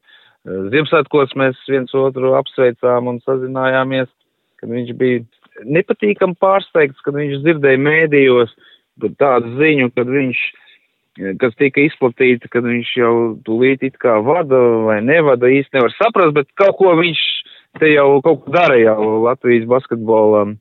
Ziemassvētkos 0.49 1.35
mēs 1.37 1.59
viens 1.69 1.93
otru 1.97 2.33
apsveicām 2.39 3.11
un 3.11 3.19
sazinājāmies, 3.21 4.09
kad 4.59 4.71
viņš 4.71 4.95
bija 4.97 5.21
nepatīkam 5.67 6.33
pārsteigts, 6.39 7.01
kad 7.05 7.17
viņš 7.17 7.43
dzirdēja 7.43 7.81
mēdījos 7.83 8.55
tādu 9.19 9.53
ziņu, 9.59 9.91
kad 9.95 10.09
viņš, 10.09 10.39
kas 11.41 11.57
tika 11.59 11.83
izplatīta, 11.85 12.49
kad 12.51 12.65
viņš 12.65 12.93
jau 12.97 13.13
tūlīt 13.45 13.85
it 13.87 13.99
kā 14.01 14.17
vada 14.25 14.59
vai 14.87 14.99
nevada, 15.05 15.51
īsti 15.51 15.77
nevar 15.77 15.93
saprast, 15.97 16.33
bet 16.37 16.49
kaut 16.59 16.79
ko 16.79 16.95
viņš 16.99 17.21
te 17.79 17.91
jau 17.93 18.07
kaut 18.25 18.43
ko 18.45 18.55
dara 18.55 18.79
jau 18.79 19.19
Latvijas 19.27 19.67
basketbolam. 19.69 20.57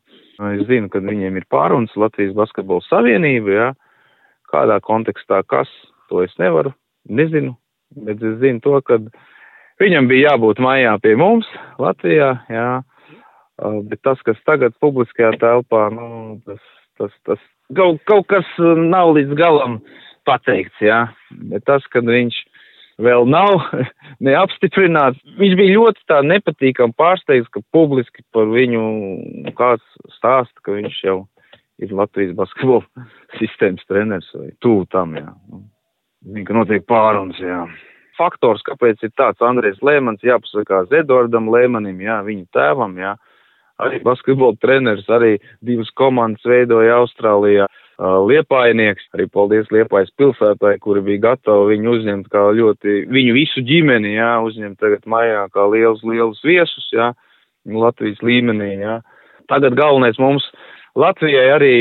Es 0.52 0.68
zinu, 0.68 0.90
kad 0.92 1.02
viņiem 1.02 1.40
ir 1.40 1.49
pārunas 1.50 1.97
Latvijas 1.99 2.37
basketbola 2.37 2.85
savienība, 2.87 3.54
jā. 3.57 3.71
Kādā 4.49 4.78
kontekstā 4.85 5.40
kas, 5.49 5.68
to 6.09 6.23
es 6.25 6.33
nevaru, 6.40 6.71
nezinu, 7.04 7.57
bet 8.07 8.23
es 8.25 8.38
zinu 8.40 8.62
to, 8.64 8.78
ka 8.87 9.00
Viņam 9.78 10.08
bija 10.11 10.32
jābūt 10.32 10.58
mājā 10.62 10.97
pie 11.02 11.14
mums, 11.18 11.47
Latvijā, 11.78 12.32
jā, 12.50 12.66
bet 13.87 14.00
tas, 14.02 14.18
kas 14.26 14.38
tagad 14.47 14.75
publiskajā 14.82 15.37
telpā, 15.38 15.85
nu, 15.94 16.08
tas, 16.47 16.62
tas, 16.99 17.12
tas 17.28 17.42
kaut, 17.78 18.00
kaut 18.11 18.26
kas 18.32 18.49
nav 18.58 19.12
līdz 19.14 19.37
galam 19.38 19.78
pateikts, 20.26 20.82
jā, 20.82 21.04
bet 21.52 21.62
tas, 21.70 21.87
kad 21.92 22.11
viņš 22.11 22.40
vēl 23.06 23.28
nav 23.30 23.68
neapstiprināts, 24.26 25.23
viņš 25.38 25.54
bija 25.61 25.76
ļoti 25.76 26.02
tā 26.11 26.25
nepatīkam 26.26 26.94
pārsteigts, 26.99 27.50
ka 27.54 27.62
publiski 27.70 28.26
par 28.35 28.50
viņu 28.50 28.82
kāds 29.58 29.85
stāsta, 30.16 30.58
ka 30.66 30.75
viņš 30.75 31.04
jau 31.06 31.20
ir 31.78 31.94
Latvijas 31.94 32.35
basketbola 32.35 33.06
sistēmas 33.38 33.87
treneris 33.87 34.35
vai 34.35 34.50
tūl 34.58 34.82
tam, 34.90 35.14
jā. 35.23 35.30
Zin, 36.26 36.42
ka 36.42 36.58
notiek 36.58 36.82
pārunas, 36.90 37.38
jā 37.38 37.62
faktors, 38.18 38.64
kāpēc 38.66 39.06
ir 39.06 39.14
tāds 39.16 39.42
Andrejs 39.44 39.80
Lēmans 39.84 40.25
jāpasakās 40.26 40.92
Edvardam 41.00 41.48
Lēmanim, 41.52 42.00
jā, 42.02 42.20
viņa 42.26 42.46
tēvam, 42.54 42.96
jā. 43.00 43.14
Arī 43.78 44.00
basketbola 44.02 44.58
treneris, 44.58 45.06
arī 45.06 45.37
divas 45.62 45.90
komandas 45.94 46.42
veidoja 46.46 46.98
Austrālijā. 46.98 47.68
Liepainieks, 47.98 49.08
arī 49.14 49.26
paldies 49.30 49.70
Liepājas 49.75 50.10
pilsētai, 50.18 50.76
kuri 50.82 51.02
bija 51.06 51.25
gatavi 51.32 51.72
viņu 51.75 51.94
uzņemt 51.96 52.28
kā 52.30 52.44
ļoti, 52.54 53.00
viņu 53.10 53.34
visu 53.34 53.62
ģimeni, 53.66 54.12
jā, 54.14 54.37
uzņemt 54.46 54.78
tagad 54.78 55.06
mājā 55.10 55.46
kā 55.54 55.66
liels, 55.70 56.04
liels 56.06 56.42
viesus, 56.46 56.87
jā, 56.94 57.10
Latvijas 57.66 58.22
līmenī, 58.22 58.76
jā. 58.82 59.00
Tagad 59.50 59.75
galvenais 59.78 60.18
mums 60.22 60.46
Latvijai 60.98 61.48
arī 61.54 61.75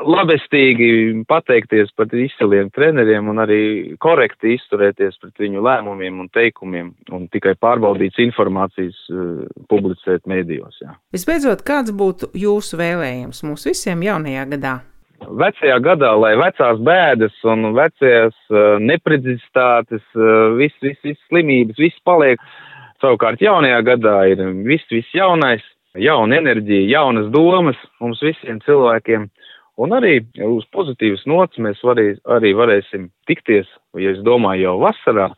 labestīgi 0.00 1.24
pateikties 1.28 1.92
par 1.96 2.12
izciliem 2.16 2.70
treneriem 2.74 3.28
un 3.32 3.40
arī 3.42 3.62
korekti 4.02 4.56
izturēties 4.56 5.18
pret 5.20 5.42
viņu 5.42 5.62
lēmumiem 5.64 6.22
un 6.24 6.30
teikumiem 6.32 6.92
un 7.12 7.26
tikai 7.32 7.54
pārbaudīts 7.60 8.20
informācijas 8.24 8.98
uh, 9.12 9.42
publicēt 9.70 10.24
mēdījos. 10.30 10.80
Jā. 10.82 10.96
Visbeidzot, 11.14 11.64
kāds 11.66 11.92
būtu 11.96 12.32
jūsu 12.38 12.80
vēlējums 12.80 13.44
mums 13.46 13.68
visiem 13.68 14.02
jaunajā 14.06 14.46
gadā? 14.54 14.78
Vecajā 15.22 15.76
gadā, 15.84 16.10
lai 16.18 16.32
vecās 16.40 16.80
bēdas 16.82 17.36
un 17.46 17.70
vecajās 17.76 18.38
uh, 18.50 18.80
neprecizitātes, 18.82 20.02
uh, 20.16 20.56
viss, 20.58 20.78
viss, 20.82 20.98
viss 21.04 21.28
slimības, 21.28 21.78
viss 21.78 22.02
paliek. 22.06 22.40
Savukārt 23.02 23.42
jaunajā 23.42 23.80
gadā 23.86 24.16
ir 24.30 24.42
viss, 24.66 24.86
viss 24.90 25.14
jaunais, 25.14 25.62
jauna 25.98 26.38
enerģija, 26.38 26.88
jaunas 26.96 27.30
domas 27.34 27.78
mums 28.00 28.22
visiem 28.22 28.60
cilvēkiem. 28.66 29.28
Un 29.80 29.94
arī 29.96 30.18
uz 30.44 30.66
pozitīvas 30.74 31.24
nots 31.30 31.60
mēs 31.62 31.80
varī, 31.84 32.12
arī 32.28 32.52
varēsim 32.56 33.08
tikties, 33.30 33.70
ja 33.96 34.12
es 34.12 34.20
domāju, 34.26 34.66
jau 34.66 34.76
vasarā 34.82 35.30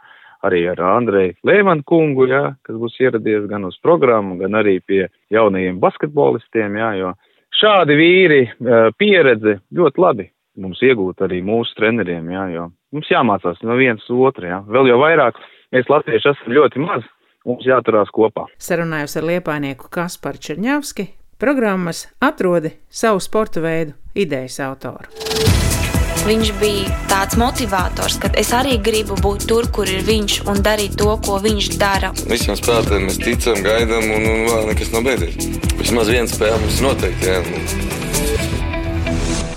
arī 0.44 0.64
ar 0.72 0.80
Andreju 0.84 1.36
Lēmanu 1.46 1.86
kungu, 1.86 2.26
jā, 2.28 2.42
kas 2.66 2.76
būs 2.80 2.98
ieradies 3.00 3.46
gan 3.48 3.64
uz 3.68 3.78
programmu, 3.82 4.36
gan 4.42 4.58
arī 4.58 4.80
pie 4.84 5.06
jaunajiem 5.32 5.78
basketbolistiem, 5.80 6.76
jā, 6.82 6.90
jo 7.00 7.14
šādi 7.60 7.96
vīri 8.00 8.42
pieredze 8.98 9.60
ļoti 9.72 10.02
labi 10.02 10.28
mums 10.60 10.82
iegūt 10.84 11.24
arī 11.26 11.40
mūsu 11.44 11.74
treneriem, 11.78 12.28
jā, 12.30 12.44
jo 12.54 12.68
mums 12.94 13.10
jāmācās 13.10 13.62
no 13.66 13.78
viens 13.78 14.04
otra, 14.10 14.50
jā. 14.50 14.60
Vēl 14.70 14.92
jau 14.92 15.00
vairāk 15.02 15.40
mēs 15.74 15.90
latvieši 15.90 16.30
esam 16.34 16.54
ļoti 16.58 16.84
maz, 16.84 17.08
mums 17.48 17.66
jāturās 17.66 18.12
kopā. 18.14 18.46
Sarunājos 18.62 19.18
ar 19.18 19.28
liepainieku 19.32 19.90
Kasparu 19.94 20.42
Čerņavski, 20.46 21.08
programmas 21.42 22.06
atrodi 22.22 22.76
savu 22.90 23.22
sporta 23.24 23.64
veidu 23.64 23.98
idejas 24.14 24.60
autoru. 24.62 25.10
Viņš 26.24 26.50
bija 26.56 26.88
tāds 27.10 27.36
motivators, 27.36 28.16
ka 28.22 28.30
es 28.40 28.48
arī 28.56 28.78
gribu 28.80 29.18
būt 29.20 29.44
tur, 29.50 29.66
kur 29.68 29.90
ir 29.90 30.00
viņš 30.06 30.38
un 30.48 30.62
darīt 30.64 30.96
to, 30.96 31.10
ko 31.20 31.36
viņš 31.44 31.66
dara. 31.76 32.14
Visiem 32.30 32.56
spēlētājiem 32.56 33.10
mēs 33.10 33.20
ticam, 33.20 33.60
gaidām, 33.66 34.08
un, 34.08 34.24
un 34.30 34.46
vēl 34.48 34.70
nekas 34.70 34.94
nav 34.94 35.04
beidzies. 35.04 35.36
Vismaz 35.76 36.08
viena 36.08 36.30
spēle 36.30 36.56
mums 36.62 36.80
noteikti. 36.80 37.28
Jā. 37.28 37.44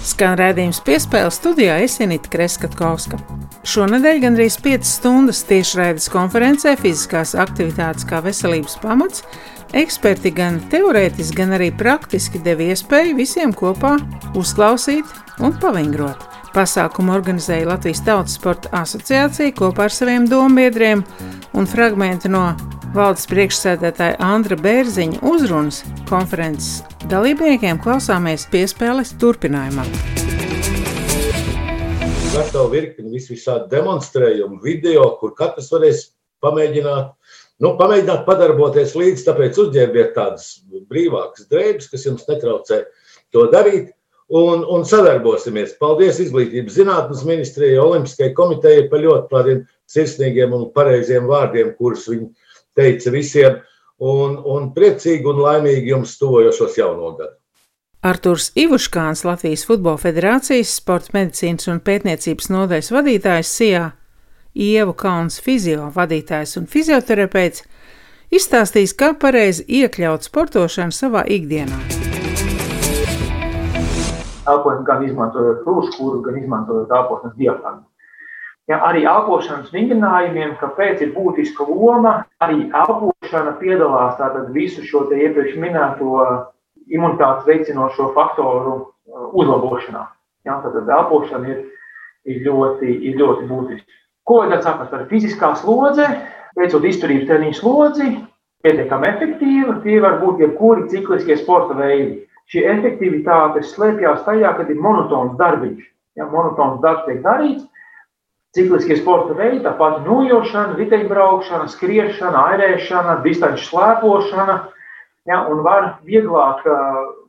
Skan 0.07 0.35
redzējums 0.39 0.81
piespēle 0.83 1.31
studijā 1.31 1.79
Esenita 1.85 2.31
Kreskavska. 2.33 3.19
Šonadēļ 3.67 4.21
gandrīz 4.23 4.55
5 4.63 4.87
stundas 4.87 5.43
tiešraides 5.47 6.07
konferencē 6.11 6.75
fiziskās 6.79 7.35
aktivitātes 7.35 8.07
kā 8.07 8.19
veselības 8.25 8.75
pamats 8.83 9.23
Eksperti 9.75 10.31
gan 10.31 10.61
teorētiski, 10.71 11.35
gan 11.41 11.51
arī 11.57 11.73
praktiski 11.75 12.39
deva 12.39 12.69
iespēju 12.71 13.17
visiem 13.17 13.51
kopā 13.51 13.97
uzklausīt 14.39 15.09
un 15.43 15.51
pavingrot. 15.59 16.23
Pasākumu 16.55 17.11
organizēja 17.11 17.67
Latvijas 17.67 17.99
Tautas 18.07 18.37
Sporta 18.39 18.71
asociācija 18.79 19.51
kopā 19.57 19.89
ar 19.89 19.93
saviem 19.93 20.29
dombiedriem, 20.31 21.03
un 21.51 21.67
fragmenti 21.67 22.31
no 22.31 22.45
valdes 22.95 23.27
priekšsēdētāja 23.27 24.15
Andra 24.23 24.55
Bērziņa 24.55 25.19
uzrunas 25.27 25.81
konferences 26.07 26.79
dalībniekiem 27.11 27.83
klausāmies 27.83 28.47
piespēles 28.53 29.17
turpinājumā. 29.19 29.83
Gatavu 32.31 32.71
virkni 32.71 33.11
vis 33.11 33.27
visādi 33.33 33.67
demonstrējumu, 33.75 34.61
video, 34.63 35.09
kur 35.19 35.35
katrs 35.35 35.67
varēs 35.75 36.07
pamēģināt 36.43 37.16
Nu, 37.63 37.73
pamēģināt 37.79 38.25
padarboties 38.27 38.93
līdzi, 38.97 39.25
tāpēc 39.25 39.57
uzģērbiet 39.63 40.11
tādas 40.13 40.49
brīvākas 40.91 41.47
drēbes, 41.49 41.89
kas 41.89 42.05
jums 42.05 42.27
netraucē 42.29 42.83
to 43.33 43.47
darīt. 43.53 43.93
un, 44.27 44.63
un 44.67 44.83
sadarbosimies. 44.83 45.77
Paldies 45.79 46.19
Izglītības 46.19 46.75
zinātnes 46.75 47.23
ministrijai, 47.27 47.79
Olimpiskajai 47.79 48.33
komitejai 48.35 48.87
par 48.91 49.03
ļoti 49.03 49.29
tādiem 49.31 49.61
sirsnīgiem 49.87 50.53
un 50.53 50.65
pareiziem 50.75 51.29
vārdiem, 51.29 51.73
kurus 51.79 52.09
viņi 52.11 52.27
teica 52.75 53.13
visiem. 53.13 53.61
Un, 53.97 54.35
un 54.45 54.73
priecīgi 54.75 55.25
un 55.25 55.39
laimīgi 55.41 55.89
jums 55.89 56.17
tuvojošos 56.19 56.75
jauno 56.77 57.15
gadu. 57.17 57.33
Artūrs 58.05 58.51
Ivuškāns, 58.53 59.23
Latvijas 59.25 59.63
Futbola 59.65 59.97
Federācijas 59.97 60.75
sporta 60.77 61.15
medicīnas 61.15 61.65
un 61.71 61.79
pētniecības 61.81 62.51
nodaļas 62.53 62.91
vadītājs 62.93 63.53
Sijā, 63.57 63.87
Ievu 64.57 64.95
Kauns 64.97 65.37
fizio 65.43 65.91
vadītājs 65.93 66.55
un 66.57 66.65
fizioterapeits, 66.65 67.61
izstāstīs, 68.33 68.95
kā 68.97 69.11
pareizi 69.21 69.65
iekļaut 69.79 70.25
sportošanu 70.25 70.95
savā 70.95 71.21
ikdienā. 71.29 71.77
Elpojam 74.47 74.81
gan 74.87 75.03
izmantojot 75.05 75.61
krūškūru, 75.65 76.23
gan 76.25 76.39
izmantojot 76.41 76.89
elpošanas 76.89 77.37
diafragmu. 77.37 77.85
Ja, 78.67 78.81
arī 78.83 79.05
elpošanas 79.07 79.69
vingrinājumiem, 79.71 80.57
kāpēc 80.59 81.05
ir 81.05 81.13
būtiska 81.13 81.67
loma, 81.69 82.17
arī 82.43 82.65
elpošana 82.65 83.53
piedalās 83.61 84.17
tātad 84.17 84.49
visu 84.55 84.83
šo 84.83 85.05
te 85.11 85.21
iepriekš 85.21 85.55
minēto 85.61 86.17
imunitātes 86.91 87.45
veicinošo 87.47 88.09
faktoru 88.17 88.73
uh, 88.73 89.29
uzlabošanā. 89.37 90.03
Ja, 90.49 90.57
tātad 90.65 90.89
elpošana 90.97 91.53
ir, 91.53 91.63
ir, 92.25 92.41
ļoti, 92.47 92.91
ir 93.07 93.21
ļoti 93.21 93.47
būtiska. 93.51 93.97
Ko 94.27 94.41
tad 94.51 94.65
saprast 94.65 94.91
par 94.91 95.05
fiziskā 95.11 95.53
slodze? 95.59 96.07
Veicot 96.57 96.85
izturības 96.89 97.27
treniņu 97.29 97.55
slodzi, 97.59 98.07
pietiekami 98.65 99.07
efektīva, 99.11 99.77
tie 99.83 99.99
var 100.01 100.17
būt 100.23 100.41
jebkuri 100.41 100.87
cikliskie 100.91 101.37
sporta 101.37 101.77
veidi. 101.77 102.23
Šī 102.49 102.63
efektivitāte 102.71 103.61
slēpjas 103.67 104.23
tajā, 104.25 104.55
kad 104.57 104.69
ir 104.71 104.79
monotons 104.81 105.37
darbiņš. 105.39 105.83
Ja, 106.17 106.25
monotons 106.31 106.81
darbs 106.81 107.05
tiek 107.05 107.19
darīts, 107.21 107.67
Cikliskie 108.55 108.95
sporta 108.97 109.35
veidi, 109.37 109.59
tāpat 109.61 109.99
nojošana, 110.07 110.77
riteņbraukšana, 110.79 111.67
skriešana, 111.69 112.39
airēšana, 112.53 113.19
distanču 113.25 113.67
slēpošana. 113.67 114.55
Ja, 115.29 115.43
un 115.51 115.61
var 115.65 115.97
vieglāk, 116.07 116.63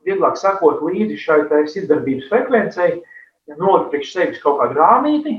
vieglāk 0.07 0.39
sakot 0.41 0.81
līdzi 0.87 1.19
šai 1.21 1.41
sirdsdarbības 1.51 2.31
frekvencei, 2.31 3.01
ja 3.51 3.59
nolikt 3.59 3.91
priekš 3.93 4.15
sevis 4.15 4.41
kaut 4.41 4.61
kādu 4.63 4.79
rāmīti, 4.79 5.35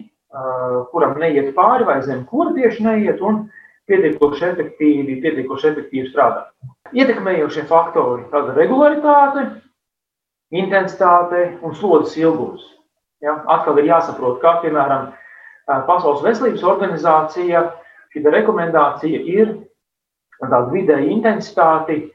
kuram 0.91 1.17
neiet 1.19 1.55
pāri 1.55 1.85
vai 1.85 2.01
zem 2.05 2.25
kura 2.29 2.53
tieši 2.53 2.83
neiet, 2.85 3.21
un 3.21 3.47
pietiekoši 3.89 4.45
efektīvi, 4.51 5.21
pietiekoši 5.23 5.71
efektīvi 5.71 6.11
strādāt. 6.11 6.51
Ietekmējošie 6.93 7.65
faktori- 7.69 8.25
tāda 8.33 8.53
regularitāte, 8.57 9.61
intensitāte 10.51 11.59
un 11.61 11.73
slodzes 11.73 12.17
ilgums. 12.17 12.61
Ja, 13.21 13.43
atkal 13.47 13.77
ir 13.79 13.89
jāsaprot, 13.89 14.39
kā 14.41 14.61
piemēram 14.61 15.13
Pasaules 15.69 16.23
veselības 16.25 16.63
organizācija 16.65 17.59
šī 18.09 18.23
rekomendācija 18.25 19.19
ir 19.21 19.51
tāda 20.41 20.71
vidēja 20.71 21.11
intensitāti 21.13 22.11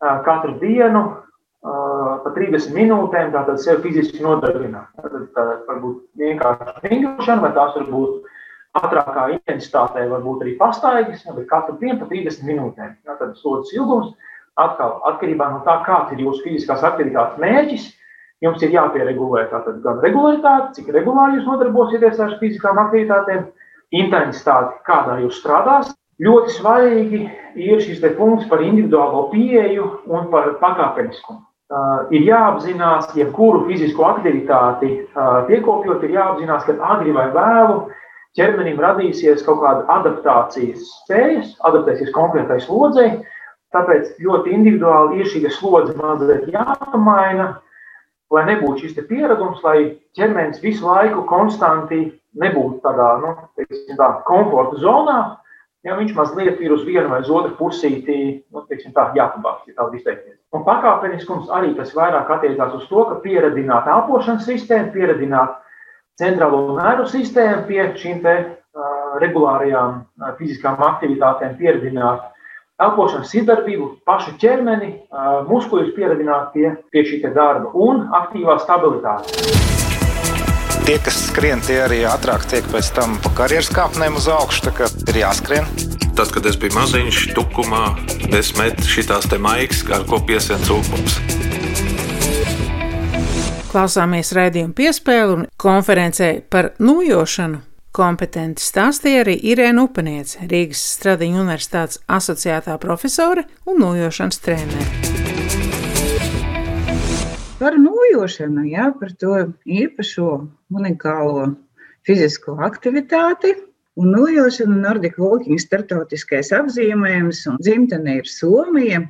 katru 0.00 0.56
dienu 0.58 1.04
pa 2.24 2.32
30 2.36 2.74
minūtēm, 2.76 3.30
tātad 3.34 3.60
sevi 3.62 3.88
fiziski 3.88 4.24
nodarbināt. 4.24 4.90
Tad 5.00 5.62
varbūt 5.68 6.02
vienkārši 6.20 6.88
vingrošana, 6.88 7.44
vai 7.44 7.52
tās 7.56 7.76
var 7.78 7.86
būt 7.90 8.80
ātrākā 8.80 9.28
intensitātē, 9.36 10.08
varbūt 10.10 10.44
arī 10.44 10.56
pastaigas, 10.58 11.24
bet 11.26 11.48
katru 11.50 11.78
dienu 11.80 12.00
pa 12.02 12.10
30 12.10 12.44
minūtēm. 12.48 12.98
Ja, 13.08 13.16
tad 13.20 13.38
slodzes 13.40 13.74
ilgums 13.76 14.12
atkal 14.60 14.98
atkarībā 15.10 15.48
no 15.50 15.64
tā, 15.66 15.80
kāds 15.86 16.14
ir 16.14 16.22
jūsu 16.26 16.44
fiziskās 16.46 16.84
aktivitātes 16.86 17.40
mērķis, 17.42 17.88
Jums 18.40 18.62
ir 18.64 18.72
jāpieregulē 18.72 19.42
tātad 19.50 19.82
gan 19.84 19.98
regularitāte, 20.00 20.70
cik 20.78 20.86
regulāri 20.94 21.36
jūs 21.36 21.48
nodarbosieties 21.48 22.20
ar 22.24 22.38
fiziskām 22.40 22.78
aktivitātēm, 22.80 23.42
intensitāti, 24.00 24.78
kādā 24.86 25.18
jūs 25.20 25.42
strādāsiet. 25.42 25.96
Ļoti 26.20 26.54
svarīgi 26.54 27.20
ir 27.60 27.84
šis 27.84 28.00
punkts 28.16 28.48
par 28.48 28.64
individuālo 28.64 29.26
pieeju 29.32 29.86
un 30.08 30.28
par 30.32 30.54
pakāpeniskumu. 30.60 31.40
Uh, 31.70 32.08
ir 32.10 32.24
jāapzinās, 32.26 33.12
ja 33.14 33.28
kuru 33.30 33.60
fizisko 33.68 34.02
aktivitāti 34.08 34.88
uh, 35.14 35.44
piekopjot, 35.46 36.02
ir 36.02 36.16
jāapzinās, 36.16 36.64
ka 36.66 36.74
agri 36.96 37.14
vai 37.14 37.28
vēlu 37.30 37.84
ķermenim 38.38 38.80
radīsies 38.82 39.44
kaut 39.46 39.60
kāda 39.62 39.84
adaptācijas 40.00 40.88
spējas, 41.04 41.52
adaptēsies 41.68 42.10
konkrētai 42.16 42.58
slodzei. 42.64 43.12
Tāpēc 43.70 44.16
ļoti 44.18 44.50
individuāli 44.50 45.20
ir 45.22 45.30
šī 45.30 45.44
slodze 45.54 45.94
mazliet 45.94 46.48
jāpamaina, 46.50 47.52
lai 48.34 48.42
nebūtu 48.48 48.88
šis 48.88 48.98
pieredums, 49.06 49.62
lai 49.62 49.92
ķermenis 50.18 50.58
visu 50.62 50.88
laiku 50.88 51.22
konstanti 51.30 52.08
nebūtu 52.38 52.80
tādā, 52.82 53.12
nu, 53.22 53.36
teiksim, 53.58 53.94
tā, 53.98 54.10
komforta 54.26 54.78
zonā. 54.82 55.20
Ja 55.86 55.94
viņš 55.96 56.12
mazliet 56.12 56.58
ir 56.60 56.74
uz 56.74 56.82
vienu 56.84 57.08
vai 57.08 57.22
uz 57.22 57.30
otru 57.32 57.54
pusīti, 57.56 58.16
nu, 58.52 58.64
teiksim, 58.68 58.92
tā 58.92 59.06
jāpabāž, 59.16 59.62
ja 59.70 59.78
tā 59.78 59.86
var 59.86 59.94
izteikties. 59.96 60.36
Un 60.52 60.66
pakāpeniskums 60.66 61.48
arī 61.56 61.72
tas 61.78 61.94
vairāk 61.96 62.28
attiecās 62.34 62.74
uz 62.76 62.84
to, 62.90 63.06
ka 63.08 63.16
pieredzināt 63.24 63.88
elpošanas 63.88 64.44
sistēmu, 64.44 64.92
pieredzināt 64.92 65.56
centrālo 66.20 66.76
nervu 66.76 67.08
sistēmu 67.08 67.64
pie 67.70 67.86
šīm 67.96 68.20
te 68.26 68.36
uh, 68.44 69.16
regulārajām 69.24 69.96
uh, 70.02 70.34
fiziskām 70.36 70.84
aktivitātēm, 70.84 71.56
pieredzināt 71.56 72.28
elpošanas 72.80 73.32
sirdsdarbību, 73.32 73.90
pašu 74.08 74.36
ķermeni, 74.40 74.94
muskuļus 75.50 75.92
pieradināt 75.96 76.54
pie, 76.54 76.70
pie 76.92 77.04
šī 77.04 77.20
darba 77.28 77.72
un 77.76 78.06
aktīvā 78.22 78.56
stabilitāte. 78.64 79.79
Tie, 80.90 80.96
kas 80.98 81.20
skrien, 81.28 81.60
tie 81.62 81.76
arī 81.84 82.00
ātrāk 82.02 82.48
tiek 82.50 82.64
pēc 82.66 82.88
tam 82.96 83.12
pa 83.22 83.30
karjeras 83.38 83.68
kāpnēm 83.70 84.16
uz 84.18 84.24
augšu. 84.26 84.64
Tā 84.64 84.72
kā 84.74 84.88
ir 85.12 85.20
jāskrien. 85.20 85.68
Tad, 86.18 86.32
kad 86.34 86.48
es 86.50 86.58
biju 86.58 86.74
maziņš, 86.74 87.20
tukumā, 87.36 87.84
es 88.34 88.50
metu 88.58 88.88
šīs 88.90 89.06
te 89.30 89.38
maigas, 89.38 89.84
ar 89.94 90.02
ko 90.10 90.18
piesien 90.26 90.58
cūkums. 90.66 91.20
Klausāmies 93.70 94.34
raidījumu 94.34 94.74
piespēli 94.82 95.36
un 95.36 95.46
konferencē 95.54 96.32
par 96.50 96.72
nojošanu 96.82 97.62
Kompetenti 97.94 98.66
stāstīja 98.66 99.22
arī 99.22 99.38
Irēna 99.54 99.86
Upeniece, 99.86 100.42
Rīgas 100.50 100.82
Stradiņu 100.96 101.44
universitātes 101.44 102.02
asociētā 102.10 102.80
profesore 102.82 103.46
un 103.70 103.78
nojošanas 103.86 104.42
trenere. 104.42 105.19
Par 107.60 107.74
nojošanu, 107.76 108.62
jā, 108.72 108.86
par 108.96 109.10
to 109.20 109.34
īpašo 109.68 110.28
unikālo 110.72 111.50
fizisko 112.08 112.54
aktivitāti. 112.64 113.52
Un 114.00 114.14
nojošana 114.14 114.78
Nordic 114.80 115.18
Walking 115.20 115.60
startautiskais 115.60 116.54
apzīmējums 116.56 117.42
un 117.50 117.58
dzimtene 117.60 118.14
ir 118.22 118.30
Somija. 118.32 119.02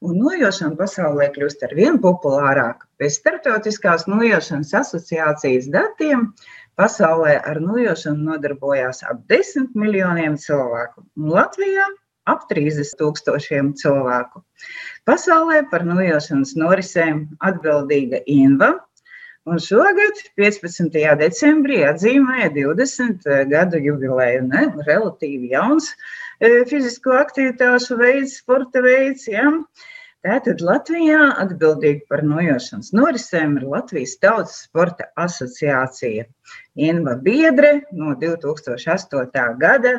Un 0.00 0.16
nojošana 0.16 0.78
pasaulē 0.78 1.28
kļūst 1.34 1.66
ar 1.66 1.76
vien 1.76 2.00
populārāka. 2.00 2.88
Pēc 2.96 3.18
Startautiskās 3.20 4.06
nojošanas 4.08 4.72
asociācijas 4.80 5.68
datiem 5.74 6.30
Pasaulē 6.80 7.34
ar 7.44 7.60
nojošanu 7.60 8.30
nodarbojās 8.30 9.02
ap 9.12 9.26
10 9.28 9.74
miljoniem 9.76 10.40
cilvēku, 10.40 11.04
un 11.20 11.34
Latvijā 11.34 11.84
ap 12.28 12.46
30 12.50 12.92
tūkstošiem 13.00 13.72
cilvēku. 13.80 14.42
Pasaulē 15.08 15.64
par 15.70 15.86
nojošanas 15.88 16.54
norisēm 16.60 17.24
atbildīga 17.50 18.20
Inva, 18.30 18.74
un 19.48 19.60
šogad, 19.62 20.20
15. 20.38 20.98
decembrī, 21.20 21.80
atzīmēja 21.88 22.50
20 22.56 23.30
gadu 23.50 23.80
jubileju. 23.82 24.42
Ne? 24.50 24.66
Relatīvi 24.88 25.54
jauns 25.54 25.92
e, 25.94 26.66
fizisko 26.70 27.16
aktivitāšu 27.18 27.96
veids, 28.00 28.36
sporta 28.42 28.84
veids. 28.84 29.26
Ja? 29.30 29.48
Tātad 30.26 30.60
Latvijā 30.60 31.30
atbildīga 31.40 32.04
par 32.12 32.20
nojošanas 32.28 32.92
norisēm 32.92 33.56
ir 33.56 33.64
Latvijas 33.74 34.18
Tautas 34.20 34.58
sporta 34.66 35.08
asociācija. 35.16 36.26
Inva 36.80 37.16
Biedre 37.18 37.70
no 37.92 38.14
2008. 38.14 39.42
gada, 39.58 39.92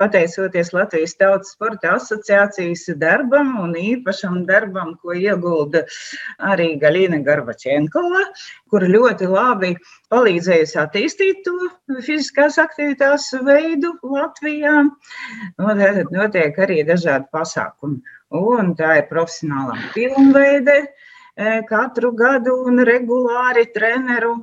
pateicoties 0.00 0.72
Latvijas 0.74 1.14
Tautas 1.20 1.52
sporta 1.54 1.94
asociācijas 1.96 2.88
darbam 2.98 3.54
un 3.62 3.76
īpašam 3.78 4.42
darbam, 4.48 4.96
ko 5.02 5.14
iegulda 5.14 5.84
arī 6.52 6.72
Galina 6.82 7.22
Garbačenkova, 7.22 8.24
kur 8.70 8.88
ļoti 8.90 9.30
labi 9.30 9.72
palīdzējusi 10.12 10.80
attīstīt 10.82 11.44
to 11.46 11.56
fiziskās 12.02 12.58
aktivitātes 12.62 13.30
veidu 13.46 13.94
Latvijā. 14.02 14.82
Notiek 15.58 16.58
arī 16.66 16.82
dažādi 16.88 17.30
pasākumi. 17.32 18.02
Un 18.34 18.74
tā 18.78 18.96
ir 19.00 19.08
profesionālā 19.10 19.76
pilnveide 19.94 20.76
e, 20.82 20.86
katru 21.68 22.10
gadu 22.18 22.56
un 22.66 22.82
regulāri 22.88 23.68
treneru. 23.74 24.34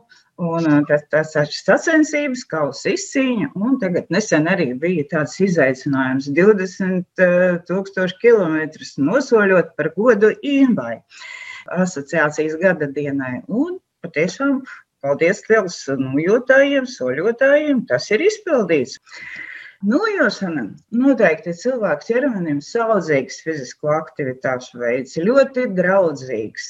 Un 0.41 0.65
tas, 0.89 1.03
tas 1.13 1.35
ir 1.37 1.51
sacensības, 1.53 2.41
kausa 2.49 2.95
izcīņa. 2.95 3.51
Un 3.53 3.77
tagad 3.81 4.09
nesen 4.09 4.49
arī 4.49 4.71
bija 4.81 5.05
tāds 5.11 5.37
izaicinājums 5.45 6.31
20 6.33 7.21
e, 7.21 7.27
tūkstoši 7.67 8.17
kilometrus 8.23 8.95
nosoļot 8.97 9.75
par 9.77 9.91
godu 9.93 10.33
Inbai 10.41 11.03
asociācijas 11.77 12.57
gada 12.61 12.89
dienai. 12.89 13.43
Un 13.47 13.77
patiešām 14.01 14.63
paldies 15.05 15.43
liels 15.51 15.77
nojotājiem, 16.01 16.89
soļotājiem, 16.89 17.85
tas 17.91 18.09
ir 18.09 18.25
izpildīts. 18.25 18.97
Nojošana 19.83 20.61
noteikti 20.95 21.51
cilvēku 21.59 22.05
ķermenim 22.07 22.61
saudzīgs 22.63 23.41
fizisko 23.43 23.89
aktivitāšu 23.91 24.79
veids, 24.79 25.17
ļoti 25.19 25.65
draudzīgs, 25.75 26.69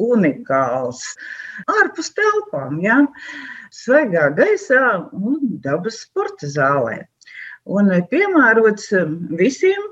unikāls, 0.00 1.02
ārpus 1.74 2.08
telpām, 2.16 2.78
ja? 2.80 3.02
svaigā 3.76 4.30
gaisā 4.38 4.80
un 5.12 5.36
dabas 5.66 6.00
sporta 6.06 6.48
zālē. 6.54 7.02
Un 7.68 7.92
piemērots 8.08 8.88
visiem 9.36 9.90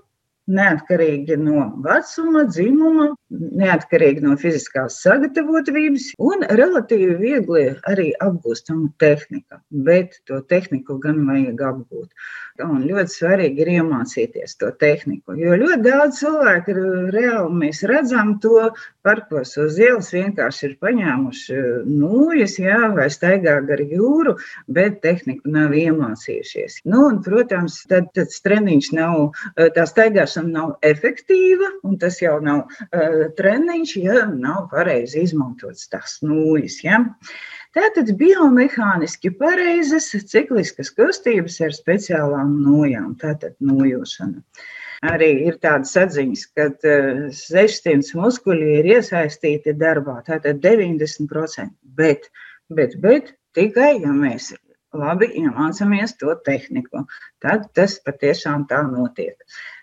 neatkarīgi 0.50 1.36
no 1.40 1.68
vecuma, 1.84 2.44
dzimuma, 2.50 3.08
neatkarīgi 3.30 4.24
no 4.24 4.36
fiziskās 4.40 5.00
sagatavotības 5.04 6.10
un 6.22 6.44
relatīvi 6.60 7.16
viegli 7.20 7.64
arī 7.90 8.10
apgūstama 8.22 8.90
tehnika. 9.00 9.60
Bet 9.86 10.18
to 10.28 10.40
tehniku 10.50 10.98
gan 11.02 11.24
vajag 11.28 11.62
apgūt. 11.70 12.10
Un 12.62 12.84
ļoti 12.86 13.10
svarīgi 13.10 13.64
ir 13.64 13.70
iemācīties 13.80 14.58
to 14.60 14.68
tehniku. 14.78 15.34
Jo 15.40 15.56
ļoti 15.58 15.80
daudz 15.82 16.20
cilvēku 16.20 16.76
reāli 17.14 17.60
mēs 17.64 17.82
redzam 17.90 18.36
to 18.44 18.68
parkos 19.04 19.56
uz 19.60 19.80
ielas 19.80 20.12
vienkārši 20.14 20.68
ir 20.68 20.76
paņēmuši 20.84 21.58
nūjas, 21.88 22.54
jā, 22.62 22.78
vai 22.94 23.08
staigā 23.12 23.56
gar 23.66 23.82
jūru, 23.82 24.36
bet 24.70 25.00
tehniku 25.02 25.50
nav 25.50 25.74
iemācījušies. 25.76 26.84
Nu, 26.86 27.08
un, 27.10 27.18
protams, 27.26 27.80
tad, 27.90 28.12
tad 28.16 28.32
treniņš 28.46 28.92
nav, 28.96 29.34
tā 29.74 29.84
staigāšana 29.90 30.33
lietošana 30.34 30.52
nav 30.52 30.74
efektīva, 30.82 31.80
un 31.84 31.98
tas 31.98 32.20
jau 32.20 32.40
nav 32.42 32.66
uh, 32.66 33.30
treniņš, 33.36 33.96
ja 34.02 34.26
nav 34.26 34.68
pareizi 34.70 35.22
izmantots 35.22 35.88
tās 35.88 36.20
nūjas. 36.22 36.82
Ja? 36.84 37.04
Tātad 37.74 38.10
biomehāniski 38.16 39.30
pareizas 39.38 40.10
cikliskas 40.26 40.90
kustības 40.94 41.60
ar 41.60 41.72
speciālām 41.72 42.62
nojām, 42.62 43.16
tātad 43.16 43.54
nojošana. 43.60 44.42
Arī 45.04 45.46
ir 45.48 45.58
tādas 45.60 45.92
atziņas, 45.96 46.46
ka 46.56 46.70
600 46.80 48.14
muskuļi 48.16 48.78
ir 48.78 48.86
iesaistīti 48.94 49.74
darbā, 49.76 50.22
tātad 50.24 50.62
90%. 50.62 51.74
Bet, 51.98 52.30
bet, 52.70 52.94
bet 53.02 53.34
tikai, 53.52 53.98
ja 54.00 54.14
mēs 54.14 54.54
labi 54.94 55.28
iemācāmies 55.42 56.16
to 56.20 56.34
tehniku, 56.46 57.04
tad 57.42 57.68
tas 57.76 57.98
patiešām 58.06 58.68
tā 58.70 58.80
notiek. 58.86 59.36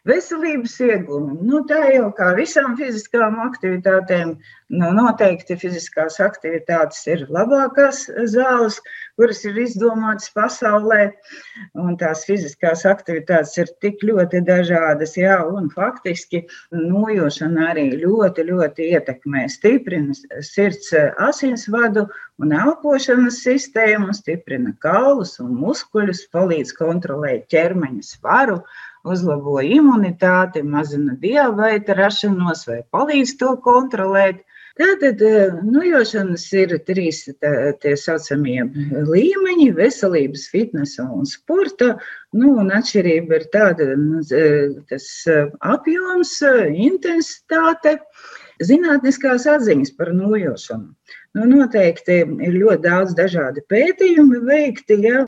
Veselības 0.10 0.80
iegūmi. 0.82 1.36
Nu, 1.46 1.60
tā 1.70 1.84
jau 1.94 2.08
kā 2.18 2.32
visām 2.34 2.74
fiziskām 2.80 3.36
aktivitātēm, 3.44 4.32
nu, 4.74 4.88
noteikti 4.98 5.54
fiziskās 5.62 6.18
aktivitātes 6.26 7.04
ir 7.06 7.28
labākās 7.30 8.08
zāles, 8.34 8.80
kuras 9.20 9.44
ir 9.46 9.60
izdomātas 9.62 10.34
pasaulē. 10.34 11.12
Un 11.78 12.00
tās 12.02 12.26
fiziskās 12.26 12.82
aktivitātes 12.90 13.54
ir 13.62 13.70
tik 13.86 14.02
ļoti 14.10 14.42
dažādas, 14.50 15.14
jā, 15.22 15.38
un 15.46 15.70
faktiski 15.70 16.48
nojošana 16.74 17.70
arī 17.76 17.92
ļoti, 18.02 18.50
ļoti 18.50 18.92
ietekmē, 18.98 19.46
stiprina 19.54 20.18
sirds 20.42 20.96
asinsvadu 21.30 22.08
un 22.42 22.58
elpošanas 22.58 23.44
sistēmu, 23.46 24.18
stiprina 24.18 24.74
kaulus 24.82 25.38
un 25.46 25.54
muskuļus, 25.62 26.26
palīdz 26.34 26.74
kontrolēt 26.82 27.52
ķermeņa 27.54 28.16
svaru 28.16 28.64
uzlabo 29.08 29.60
imunitāti, 29.64 30.64
mazina 30.64 31.18
diabēta 31.22 31.98
rašanos 31.98 32.66
vai 32.70 32.82
palīdz 32.94 33.36
to 33.42 33.56
kontrolēt. 33.66 34.44
Tātad 34.80 35.20
eh, 35.28 35.58
nojošanas 35.68 36.46
ir 36.58 36.74
trīs 36.88 37.26
tā, 37.44 37.52
tie 37.84 37.92
saucamie 38.00 38.64
līmeņi- 39.10 39.68
veselības, 39.82 40.48
fitnesa 40.54 41.10
un 41.12 41.28
sporta. 41.28 41.98
Nu, 42.32 42.54
un 42.64 42.72
atšķirība 42.72 43.42
ir 43.42 43.48
tāda, 43.54 43.90
nu, 44.00 44.24
tas 44.90 45.10
eh, 45.28 45.50
apjoms, 45.74 46.38
intensitāte, 46.88 47.98
zinātniskās 48.68 49.48
atziņas 49.50 49.94
par 49.98 50.12
nojošanu. 50.16 50.92
Nu, 51.38 51.46
noteikti 51.48 52.18
ir 52.44 52.56
ļoti 52.60 52.84
daudz 52.84 53.14
dažādi 53.16 53.62
pētījumi 53.72 54.42
veikti. 54.50 54.98
Ja? 55.06 55.22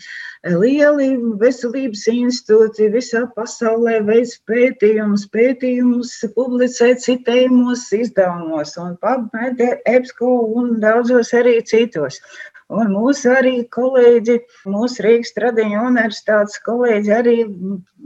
Lieli 0.43 1.13
veselības 1.39 2.03
institūti 2.11 2.89
visā 2.91 3.21
pasaulē 3.37 4.01
veids 4.09 4.35
pētījumus, 4.49 5.23
pētījumus 5.31 6.11
publicē 6.35 6.91
citējumos, 7.05 7.85
izdevumos, 7.95 8.75
un 8.83 8.97
PubMed, 9.03 9.63
EBSCO 9.95 10.33
un 10.59 10.75
daudzos 10.83 11.31
arī 11.39 11.61
citos. 11.71 12.19
Un 12.71 12.93
mūsu 12.93 13.33
arī 13.33 13.55
kolēģi, 13.73 14.37
mūsu 14.71 15.03
Rīgas 15.05 15.35
Tradiņu 15.35 15.83
universitātes 15.89 16.61
kolēģi 16.63 17.13
arī 17.17 17.35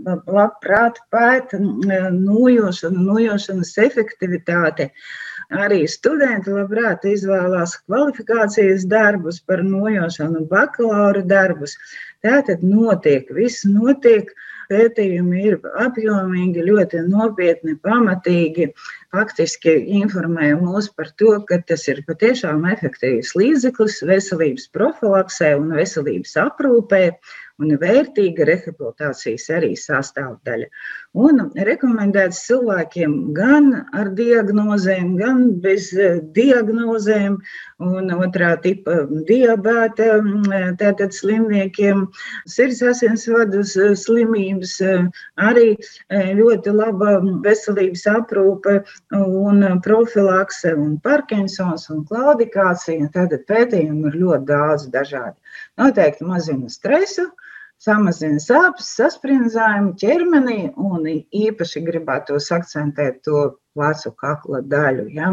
labprāt 0.07 0.99
pēta 1.13 1.59
nojošanu, 1.61 3.05
nojošanas 3.11 3.77
efektivitāti. 3.85 4.89
Uh, 4.89 5.23
Arī 5.47 5.85
studenti 5.87 6.51
labprāt 6.51 7.05
izvēlās 7.07 7.77
kvalifikācijas 7.85 8.83
darbus 8.91 9.39
par 9.39 9.61
nojošanu, 9.63 10.41
bakalaura 10.49 11.21
darbus. 11.23 11.77
Tā 12.25 12.41
tad 12.43 12.65
notiek, 12.67 13.29
viss 13.31 13.63
notiek. 13.63 14.33
Pētījumi 14.71 15.43
ir 15.49 15.57
apjomīgi, 15.79 16.65
ļoti 16.67 17.03
nopietni, 17.07 17.77
pamatīgi. 17.87 18.69
Faktiski 19.15 19.73
informē 20.01 20.51
mūs 20.59 20.89
par 20.93 21.13
to, 21.19 21.37
ka 21.47 21.61
tas 21.69 21.87
ir 21.87 22.03
patiešām 22.07 22.67
efektīvs 22.73 23.33
līdzeklis 23.39 24.01
veselības 24.09 24.67
profilaksē 24.75 25.53
un 25.61 25.71
veselības 25.79 26.35
aprūpē 26.43 27.03
un 27.61 27.73
vērtīga 27.81 28.45
rehabilitācijas 28.47 29.47
arī 29.57 29.71
sastāvdaļa. 29.79 30.67
Un 31.17 31.41
rekomendēts 31.65 32.43
cilvēkiem 32.45 33.13
gan 33.37 33.71
ar 33.97 34.11
diagnozēm, 34.17 35.15
gan 35.17 35.39
bez 35.63 35.89
eh, 35.97 36.19
diagnozēm, 36.35 37.39
un 37.81 38.11
otrā 38.13 38.51
tipa 38.61 38.99
diabēta, 39.29 40.09
mm, 40.21 40.77
tātad 40.81 41.15
slimniekiem, 41.17 42.05
sirds 42.49 42.83
asinsvadus 42.91 43.73
eh, 43.81 43.95
slimības, 43.97 44.75
eh, 44.85 45.07
arī 45.41 45.67
ļoti 46.37 46.73
laba 46.75 47.17
veselības 47.45 48.05
aprūpe 48.11 48.77
un 49.17 49.65
profilakse 49.83 50.75
un 50.77 50.97
Parkinsons 51.03 51.89
un 51.93 52.05
klaudikācija. 52.05 53.09
Tātad 53.15 53.47
pētījumi 53.49 54.11
ir 54.11 54.21
ļoti 54.21 54.49
daudz 54.49 54.87
dažādi. 54.93 55.35
Noteikti 55.81 56.25
mazina 56.27 56.69
stresu, 56.69 57.27
samazina 57.83 58.41
sāpes, 58.41 58.89
sasprindzājumu 58.97 59.95
ķermenī 60.01 60.59
un 60.81 61.07
īpaši 61.07 61.83
gribētos 61.85 62.49
akcentēt 62.55 63.21
to 63.27 63.51
plecu 63.77 64.13
kakla 64.17 64.63
daļu. 64.65 65.07
Ja? 65.13 65.31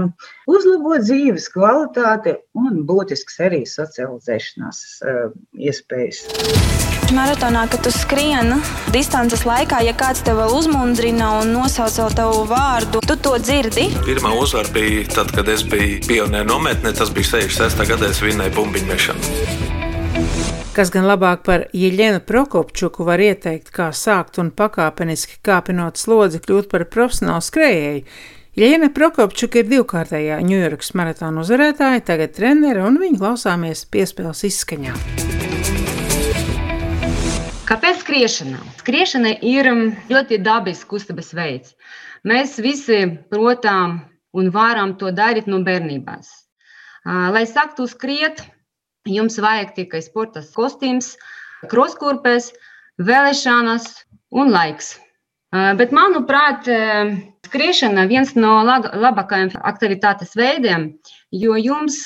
Uzlabo 0.50 0.98
dzīves 1.00 1.48
kvalitāti 1.54 2.36
un 2.60 2.82
būtisks 2.88 3.40
arī 3.46 3.64
socializēšanās 3.68 4.82
uh, 5.00 5.30
iespējas. 5.56 6.26
Maratonā, 7.14 7.66
kad 7.70 7.84
tu 7.84 7.92
skrieni 7.94 8.56
distances 8.94 9.44
laikā, 9.46 9.82
ja 9.84 9.92
kāds 9.96 10.24
tev 10.24 10.40
vēl 10.40 10.54
uzmundrina 10.56 11.28
un 11.42 11.52
nosauc 11.54 12.16
tavu 12.16 12.42
vārdu, 12.50 13.04
tu 13.04 13.16
to 13.20 13.36
dzirdi. 13.38 13.90
Pirmā 14.08 14.32
uzvara 14.40 14.72
bija 14.74 15.04
tad, 15.12 15.30
kad 15.36 15.48
es 15.52 15.62
biju 15.68 16.00
pionieru 16.08 16.48
nometnē, 16.54 16.96
tas 16.96 17.12
bija 17.14 17.36
66. 17.36 17.86
gadā, 17.92 18.10
es 18.10 18.24
vinnēju 18.24 18.56
bumbiņu 18.58 18.90
mešanu. 18.90 19.73
Kas 20.74 20.88
gan 20.90 21.04
labāk 21.06 21.44
par 21.46 21.62
Jeļenu 21.70 22.18
Prokopčuku 22.26 23.04
var 23.06 23.20
ieteikt, 23.22 23.68
kā 23.70 23.92
sākt 23.94 24.40
un 24.42 24.48
pakāpeniski 24.50 25.36
kāpinot 25.46 26.00
slodzi 26.00 26.40
kļūt 26.42 26.66
par 26.72 26.82
profesionālu 26.90 27.44
skrējēju. 27.46 28.00
Jeļena 28.58 28.88
Prokopčuka 28.96 29.60
ir 29.60 29.68
divkārtējā 29.70 30.40
Ņujorkas 30.42 30.90
maratona 30.98 31.44
uzvarētāja, 31.44 32.02
tagad 32.08 32.34
trenere, 32.34 32.82
un 32.88 32.98
viņa 32.98 33.20
klausāmies 33.20 33.84
piespēles 33.86 34.42
izskaņā. 34.50 34.96
Kāpēc 37.70 38.02
skriešana? 38.02 38.58
Skriešana 38.82 39.36
ir 39.46 39.70
ļoti 40.10 40.40
dabisks 40.42 40.90
kustības 40.90 41.30
veids. 41.38 41.76
Mēs 42.26 42.58
visi, 42.58 42.98
protams, 43.30 44.02
un 44.34 44.50
varam 44.50 44.96
to 44.98 45.14
darīt 45.14 45.46
no 45.46 45.62
bērnības. 45.62 46.34
Lai 47.06 47.46
sāktu 47.46 47.86
skriet, 47.86 48.42
Jums 49.04 49.36
vajag 49.36 49.74
tikai 49.76 50.00
sporta 50.00 50.40
kostīms, 50.54 51.14
kroskurpes, 51.68 52.52
vēlēšanas 53.04 53.88
un 54.32 54.52
laiks. 54.54 54.94
Bet, 55.52 55.92
manuprāt, 55.94 56.66
skriešana 57.46 58.06
ir 58.06 58.10
viens 58.10 58.32
no 58.34 58.62
labākajiem 58.66 59.52
aktivitātes 59.60 60.32
veidiem, 60.34 60.88
jo 61.30 61.54
jums 61.60 62.00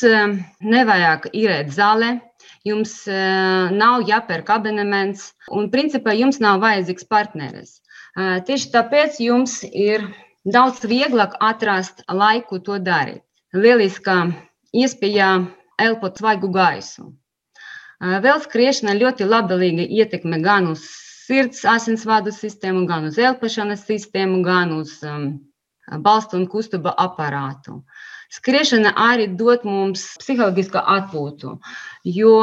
nevajag 0.60 1.30
iet 1.32 1.70
zālē, 1.72 2.18
jums 2.68 3.06
nav 3.06 4.04
jāpērk 4.10 4.50
abonements, 4.52 5.30
un 5.48 5.70
principā 5.72 6.12
jums 6.18 6.42
nav 6.44 6.60
vajadzīgs 6.66 7.08
partneris. 7.08 7.78
Tieši 8.18 8.72
tāpēc 8.74 9.22
jums 9.22 9.62
ir 9.70 10.04
daudz 10.44 10.82
vieglāk 10.84 11.38
atrast 11.40 12.02
laiku 12.10 12.58
to 12.60 12.76
darīt. 12.82 13.22
Lieliska 13.54 14.26
iespēja 14.76 15.46
elpot 15.78 16.18
svaigu 16.18 16.50
gaisu. 16.54 17.12
Vēl 17.98 18.42
skriešana 18.44 18.94
ļoti 18.94 19.26
labvēlīga 19.26 19.86
ietekme 20.00 20.38
gan 20.44 20.70
uz 20.70 20.84
sirds 21.28 21.64
asinsvadu 21.68 22.32
sistēmu, 22.32 22.86
gan 22.88 23.08
uz 23.10 23.18
elpošanas 23.18 23.82
sistēmu, 23.88 24.40
gan 24.46 24.72
uz 24.78 24.94
um, 25.04 25.32
balstu 26.04 26.38
un 26.38 26.46
kustību 26.50 26.94
aparātu. 26.94 27.82
Skriešana 28.32 28.92
arī 29.00 29.26
dod 29.40 29.64
mums 29.64 30.04
psiholoģisku 30.20 30.78
atpūtu, 30.78 31.54
jo 32.18 32.34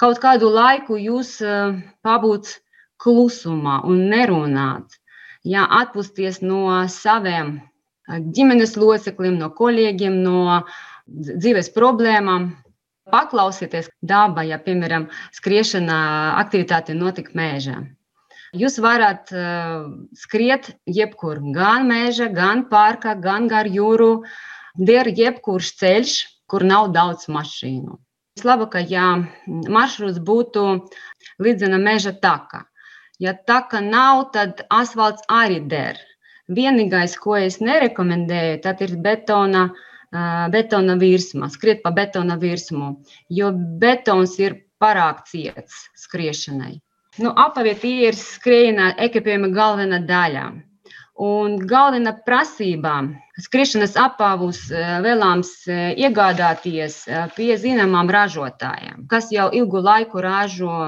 kaut 0.00 0.20
kādu 0.22 0.52
laiku 0.52 1.00
jūs 1.00 1.38
uh, 1.42 1.80
pabūt 2.06 2.58
klusumā 3.00 3.80
un 3.88 4.04
nerunāt, 4.12 5.00
ja 5.48 5.64
atpūsties 5.80 6.42
no 6.44 6.84
saviem 6.92 7.56
ģimenes 8.10 8.76
locekļiem, 8.76 9.38
no 9.40 9.50
kolēģiem, 9.54 10.20
no 10.24 10.60
dzīves 11.06 11.70
problēmām. 11.76 12.50
Paklausieties 13.12 13.90
dabā, 14.02 14.44
ja, 14.48 14.58
piemēram, 14.62 15.08
skriešana 15.36 16.00
aktivitāte 16.40 16.96
notika 16.96 17.34
mežā. 17.38 17.80
Jūs 18.56 18.80
varat 18.82 19.30
uh, 19.30 19.86
skriet 20.18 20.72
jebkur, 20.90 21.38
gan 21.54 21.86
mežā, 21.86 22.26
gan 22.34 22.64
parkā, 22.70 23.14
gan 23.14 23.46
gar 23.50 23.68
jūru. 23.70 24.24
Der 24.74 25.06
jebkurš 25.06 25.74
ceļš, 25.78 26.14
kur 26.50 26.64
nav 26.66 26.90
daudz 26.94 27.28
mašīnu. 27.30 27.98
Vislabākajā 28.38 29.06
maršruts 29.46 30.18
būtu 30.26 30.66
līdz 31.42 31.74
meža 31.82 32.12
taka. 32.22 32.64
Ja 33.20 33.34
taka 33.34 33.82
nav, 33.84 34.30
tad 34.34 34.62
asfalts 34.72 35.26
arī 35.28 35.60
der. 35.68 35.98
Vienīgais, 36.50 37.18
ko 37.20 37.36
es 37.36 37.60
nerekomendēju, 37.60 38.62
tad 38.64 38.80
ir 38.86 38.96
betona, 39.04 39.68
betona 40.50 40.96
virsma, 40.98 41.48
skriet 41.50 41.82
pa 41.84 41.92
betona 41.94 42.36
virsmu, 42.40 42.96
jo 43.30 43.52
betons 43.54 44.38
ir 44.42 44.56
pārāk 44.80 45.24
ciets 45.28 45.84
skriešanai. 45.94 46.80
Nu, 47.20 47.32
apaviet 47.36 47.84
ir 47.84 48.16
skrējiena 48.16 48.94
ekipējuma 49.06 49.50
galvenā 49.54 50.00
daļa. 50.08 50.44
Un 51.20 51.58
galvenā 51.68 52.14
prasība 52.24 52.94
skriešanas 53.44 53.96
apavus 54.00 54.62
vēlams 55.04 55.50
iegādāties 55.68 57.02
pie 57.36 57.50
zināmām 57.60 58.08
ražotājiem, 58.08 59.04
kas 59.10 59.28
jau 59.34 59.50
ilgu 59.52 59.82
laiku 59.84 60.22
ražo 60.24 60.78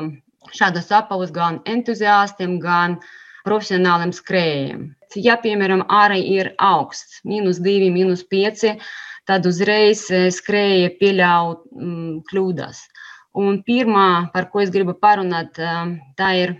šādus 0.56 0.88
apavus 0.94 1.34
gan 1.34 1.60
entuziastiem, 1.68 2.56
gan 2.62 2.96
profesionāliem 3.44 4.14
skrējējiem. 4.16 4.88
Ja, 5.20 5.36
piemēram, 5.36 5.84
ārā 5.92 6.16
ir 6.16 6.54
augsts, 6.56 7.20
minus 7.28 7.60
2, 7.60 7.90
minus 7.92 8.24
5, 8.24 8.78
tad 9.28 9.46
uzreiz 9.46 10.04
e, 10.10 10.26
skrēja 10.34 10.92
pieļaut 11.00 11.64
mm, 11.70 12.12
kļūdas. 12.30 12.82
Un 13.42 13.62
pirmā, 13.66 14.28
par 14.34 14.50
ko 14.52 14.62
es 14.64 14.72
gribu 14.74 14.94
parunāt, 14.98 15.58
e, 15.58 15.72
tā 16.18 16.30
ir 16.40 16.54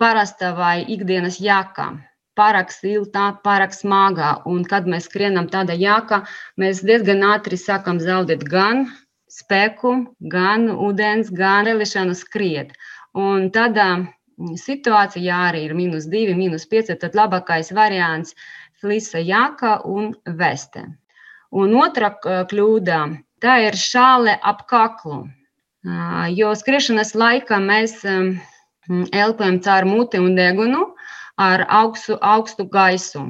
parasta 0.00 0.52
vai 0.56 0.80
ikdienas 0.96 1.40
jaka. 1.42 1.92
Pārāk 2.36 2.72
silta, 2.74 3.30
pārāk 3.44 3.72
smaga. 3.72 4.34
Un, 4.48 4.64
kad 4.68 4.88
mēs 4.90 5.06
skrienam 5.08 5.48
tādā 5.52 5.76
jākā, 5.78 6.22
mēs 6.60 6.82
diezgan 6.84 7.24
ātri 7.30 7.56
sākam 7.60 8.02
zaudēt 8.02 8.44
gan 8.44 8.84
spēku, 9.32 9.94
gan 10.32 10.68
ūdens, 10.72 11.32
gan 11.32 11.64
relišanu 11.68 12.16
skriet. 12.18 12.76
Un 13.16 13.48
tādā 13.54 13.88
situācijā, 14.60 15.24
ja 15.24 15.40
arī 15.48 15.64
ir 15.70 15.74
minus 15.78 16.10
2, 16.12 16.36
minus 16.36 16.68
5, 16.68 16.92
tad 17.00 17.16
labākais 17.16 17.72
variants 17.72 18.36
ir 18.36 18.66
flisa 18.80 19.18
jaka 19.18 19.80
un 19.88 20.12
veste. 20.26 20.84
Un 21.52 21.74
otra 21.78 22.10
kļūda- 22.22 23.00
tā 23.42 23.58
ir 23.66 23.78
šāle 23.78 24.38
ap 24.42 24.66
kaklu. 24.68 25.26
Jo 26.34 26.54
skriešanas 26.58 27.14
laikā 27.14 27.60
mēs 27.62 28.02
elpojam 29.12 29.60
caur 29.62 29.84
muti 29.84 30.18
un 30.18 30.34
degunu 30.34 30.94
ar 31.38 31.66
augstu, 31.68 32.18
augstu 32.20 32.66
gaisu. 32.66 33.22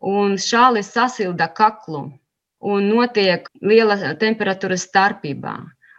Un 0.00 0.34
šāli 0.34 0.82
sasilda 0.82 1.46
kaklu 1.54 2.10
un 2.62 2.88
notiek 2.88 3.46
liela 3.62 3.96
temperatūras 4.18 4.88
starpība 4.88 5.54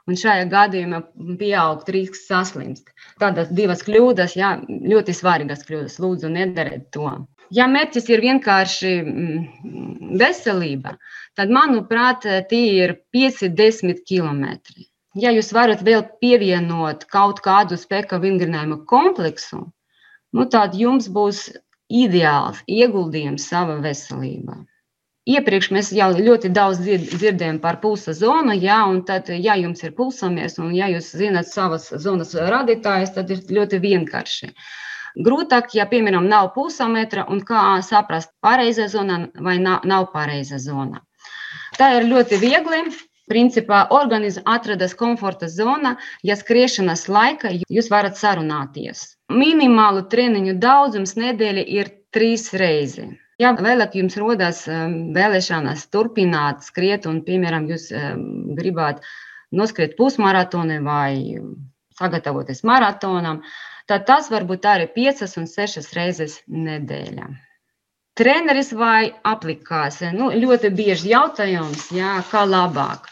un 0.10 0.20
šajā 0.20 0.48
gadījumā 0.52 1.00
pieaug 1.40 1.84
risks 1.96 2.26
saslimst. 2.28 2.90
Tādas 3.22 3.52
divas 3.56 3.84
kļūdas, 3.88 4.36
jā, 4.40 4.58
ļoti 4.68 5.16
svarīgas 5.16 5.64
kļūdas. 5.68 6.00
Lūdzu, 6.04 6.32
nedariet 6.34 6.90
to. 6.96 7.12
Ja 7.54 7.68
mērķis 7.70 8.10
ir 8.10 8.24
vienkārši 8.24 8.94
mm, 9.04 10.14
veselība, 10.20 10.96
tad, 11.38 11.54
manuprāt, 11.54 12.26
tie 12.50 12.66
ir 12.84 12.98
5-10 13.16 14.04
km. 14.08 14.46
Ja 15.14 15.30
jūs 15.34 15.52
varat 15.54 15.84
vēl 15.86 16.08
pievienot 16.22 17.06
kaut 17.12 17.44
kādu 17.46 17.78
spēka 17.78 18.18
vingrinājumu 18.22 18.82
kompleksu, 18.90 19.60
nu, 20.34 20.46
tad 20.50 20.74
jums 20.78 21.10
būs 21.14 21.48
ideāls 21.94 22.64
ieguldījums 22.66 23.46
savā 23.52 23.78
veselībā. 23.84 24.64
Iepriekš 25.30 25.70
mēs 25.72 25.90
jau 25.96 26.10
ļoti 26.18 26.50
daudz 26.52 26.82
dzirdējām 26.84 27.62
par 27.64 27.78
pulsa 27.84 28.12
zonu, 28.18 28.58
jā, 28.60 28.82
un 28.92 29.04
tad, 29.08 29.30
ja 29.30 29.54
jums 29.56 29.86
ir 29.86 29.94
pulsamies, 29.96 30.58
un 30.60 30.74
ja 30.76 30.90
jūs 30.92 31.14
zināt 31.16 31.48
savas 31.48 31.88
zonas 32.06 32.34
radītājus, 32.36 33.14
tad 33.16 33.32
ir 33.32 33.46
ļoti 33.58 33.80
vienkārši. 33.86 34.52
Grūtāk, 35.24 35.72
ja, 35.78 35.86
piemēram, 35.88 36.28
nav 36.28 36.52
pulsometra, 36.58 37.24
un 37.32 37.40
kā 37.48 37.78
saprast, 37.86 38.34
pareiza 38.44 38.90
zona 38.92 39.28
vai 39.48 39.60
nav, 39.62 39.86
nav 39.88 40.10
pareiza 40.12 40.60
zona. 40.60 41.06
Tā 41.80 41.90
ir 41.98 42.08
ļoti 42.12 42.40
viegli. 42.42 42.86
Principā 43.32 43.86
organisms 43.96 44.44
atrodas 44.52 44.92
komforta 45.00 45.48
zonā, 45.48 45.94
ja 46.28 46.36
skriešanas 46.36 47.06
laika 47.08 47.54
jūs 47.72 47.88
varat 47.90 48.18
sarunāties. 48.20 49.14
Minimālu 49.32 50.04
treniņu 50.12 50.58
daudzums 50.60 51.16
nedēļa 51.16 51.64
ir 51.78 51.92
trīs 52.12 52.50
reizes. 52.60 53.14
Ja 53.42 53.54
vēlāk 53.56 53.96
jums 53.96 54.18
rodas 54.20 54.66
vēlēšanās 54.68 55.88
turpināt 55.96 56.68
skriet, 56.68 57.08
un, 57.10 57.24
piemēram, 57.24 57.70
jūs 57.72 57.88
gribat 58.60 59.00
noskriet 59.56 59.96
pusmaratoni 59.98 60.82
vai 60.84 61.40
sagatavoties 61.98 62.64
maratonam, 62.68 63.40
tad 63.88 64.06
tas 64.10 64.30
var 64.36 64.46
būt 64.52 64.68
arī 64.68 64.92
5 65.00 65.26
un 65.40 65.50
6 65.50 65.96
reizes 65.98 66.38
nedēļā. 66.52 67.32
Treneris 68.20 68.72
vai 68.78 69.12
aplikācija? 69.26 70.12
Nu, 70.14 70.30
ļoti 70.32 70.70
bieži 70.78 71.14
jautājums, 71.16 71.88
jā, 71.96 72.20
kā 72.30 72.44
labāk. 72.46 73.08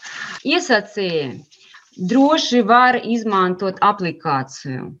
Iesacīja, 0.46 1.32
droši 2.10 2.62
var 2.66 3.00
izmantot 3.02 3.80
aplikāciju, 3.82 4.92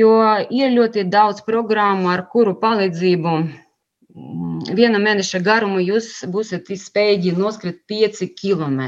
jo 0.00 0.16
ir 0.52 0.74
ļoti 0.76 1.06
daudz 1.08 1.40
programmu, 1.46 2.10
ar 2.12 2.26
kuru 2.32 2.56
palīdzību 2.60 3.38
viena 4.76 5.00
mēneša 5.02 5.40
garumu 5.44 5.80
jūs 5.84 6.10
būsiet 6.32 6.70
spējīgi 6.80 7.34
noskriet 7.36 7.82
5 7.90 8.22
km. 8.38 8.84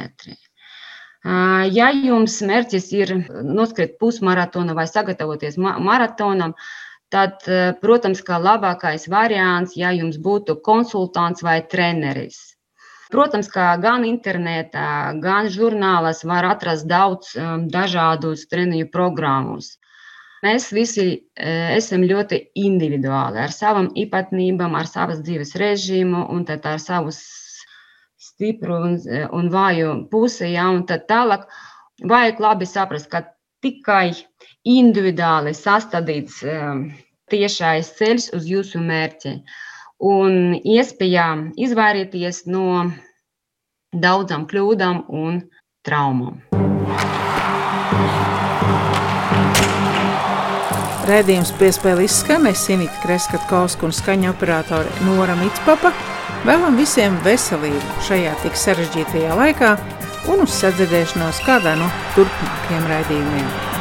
Ja 1.75 1.89
jums 1.93 2.39
mērķis 2.47 2.93
ir 2.97 3.15
noskriet 3.45 3.99
pusmaratonu 4.01 4.77
vai 4.79 4.87
sagatavoties 4.89 5.59
maratonam, 5.59 6.55
tad, 7.13 7.41
protams, 7.83 8.23
kā 8.25 8.39
labākais 8.43 9.09
variants, 9.09 9.77
ja 9.77 9.91
jums 9.97 10.21
būtu 10.21 10.59
konsultants 10.65 11.45
vai 11.47 11.61
treneris. 11.73 12.39
Protams, 13.09 13.49
kā 13.49 13.71
gan 13.81 14.05
internetā, 14.05 15.17
gan 15.23 15.49
žurnālās 15.49 16.25
var 16.29 16.45
atrast 16.51 16.89
daudz 16.91 17.33
dažādus 17.73 18.45
treniņu 18.51 18.91
programmus. 18.93 19.79
Mēs 20.45 20.69
visi 20.71 21.07
e, 21.11 21.53
esam 21.75 22.05
ļoti 22.07 22.39
individuāli 22.63 23.41
ar 23.43 23.55
savām 23.55 23.89
īpatnībām, 23.99 24.77
ar 24.79 24.87
savas 24.87 25.25
dzīves 25.25 25.57
režīmu 25.59 26.29
un 26.35 26.45
ar 26.53 26.79
savu 26.79 27.11
stipru 27.15 28.77
un, 28.91 28.95
un 29.35 29.51
vāju 29.51 29.97
pusi. 30.13 30.53
Ja, 30.53 30.69
un 30.71 30.85
tālāk 30.87 31.49
vajag 32.13 32.45
labi 32.45 32.69
saprast, 32.71 33.11
ka 33.11 33.25
tikai 33.65 34.13
individuāli 34.69 35.55
sastādīts 35.57 36.43
e, 36.45 36.59
tiešais 37.33 37.93
ceļš 37.99 38.31
uz 38.39 38.49
jūsu 38.49 38.83
mērķi 38.83 39.35
un 40.09 40.55
iespējām 40.63 41.51
izvairīties 41.59 42.45
no 42.53 42.91
daudzām 43.95 44.47
kļūdām 44.51 45.05
un 45.09 45.43
traumām. 45.87 46.43
Rēdījums 51.09 51.55
piespēle 51.57 52.05
izskanēja 52.05 52.59
Sinita 52.61 52.99
Kreskatkovska 53.01 53.87
un 53.89 53.95
skaņa 53.97 54.29
operātore 54.35 54.91
Nora 55.07 55.39
Mitspapa. 55.41 55.95
Vēlam 56.45 56.77
visiem 56.77 57.17
veselību 57.25 58.03
šajā 58.05 58.35
tik 58.43 58.59
sarežģītajā 58.61 59.39
laikā 59.39 59.71
un 60.27 60.45
uz 60.45 60.55
sadzirdēšanos 60.61 61.43
kādā 61.47 61.77
no 61.79 61.91
turpmākajiem 62.17 62.89
raidījumiem. 62.93 63.78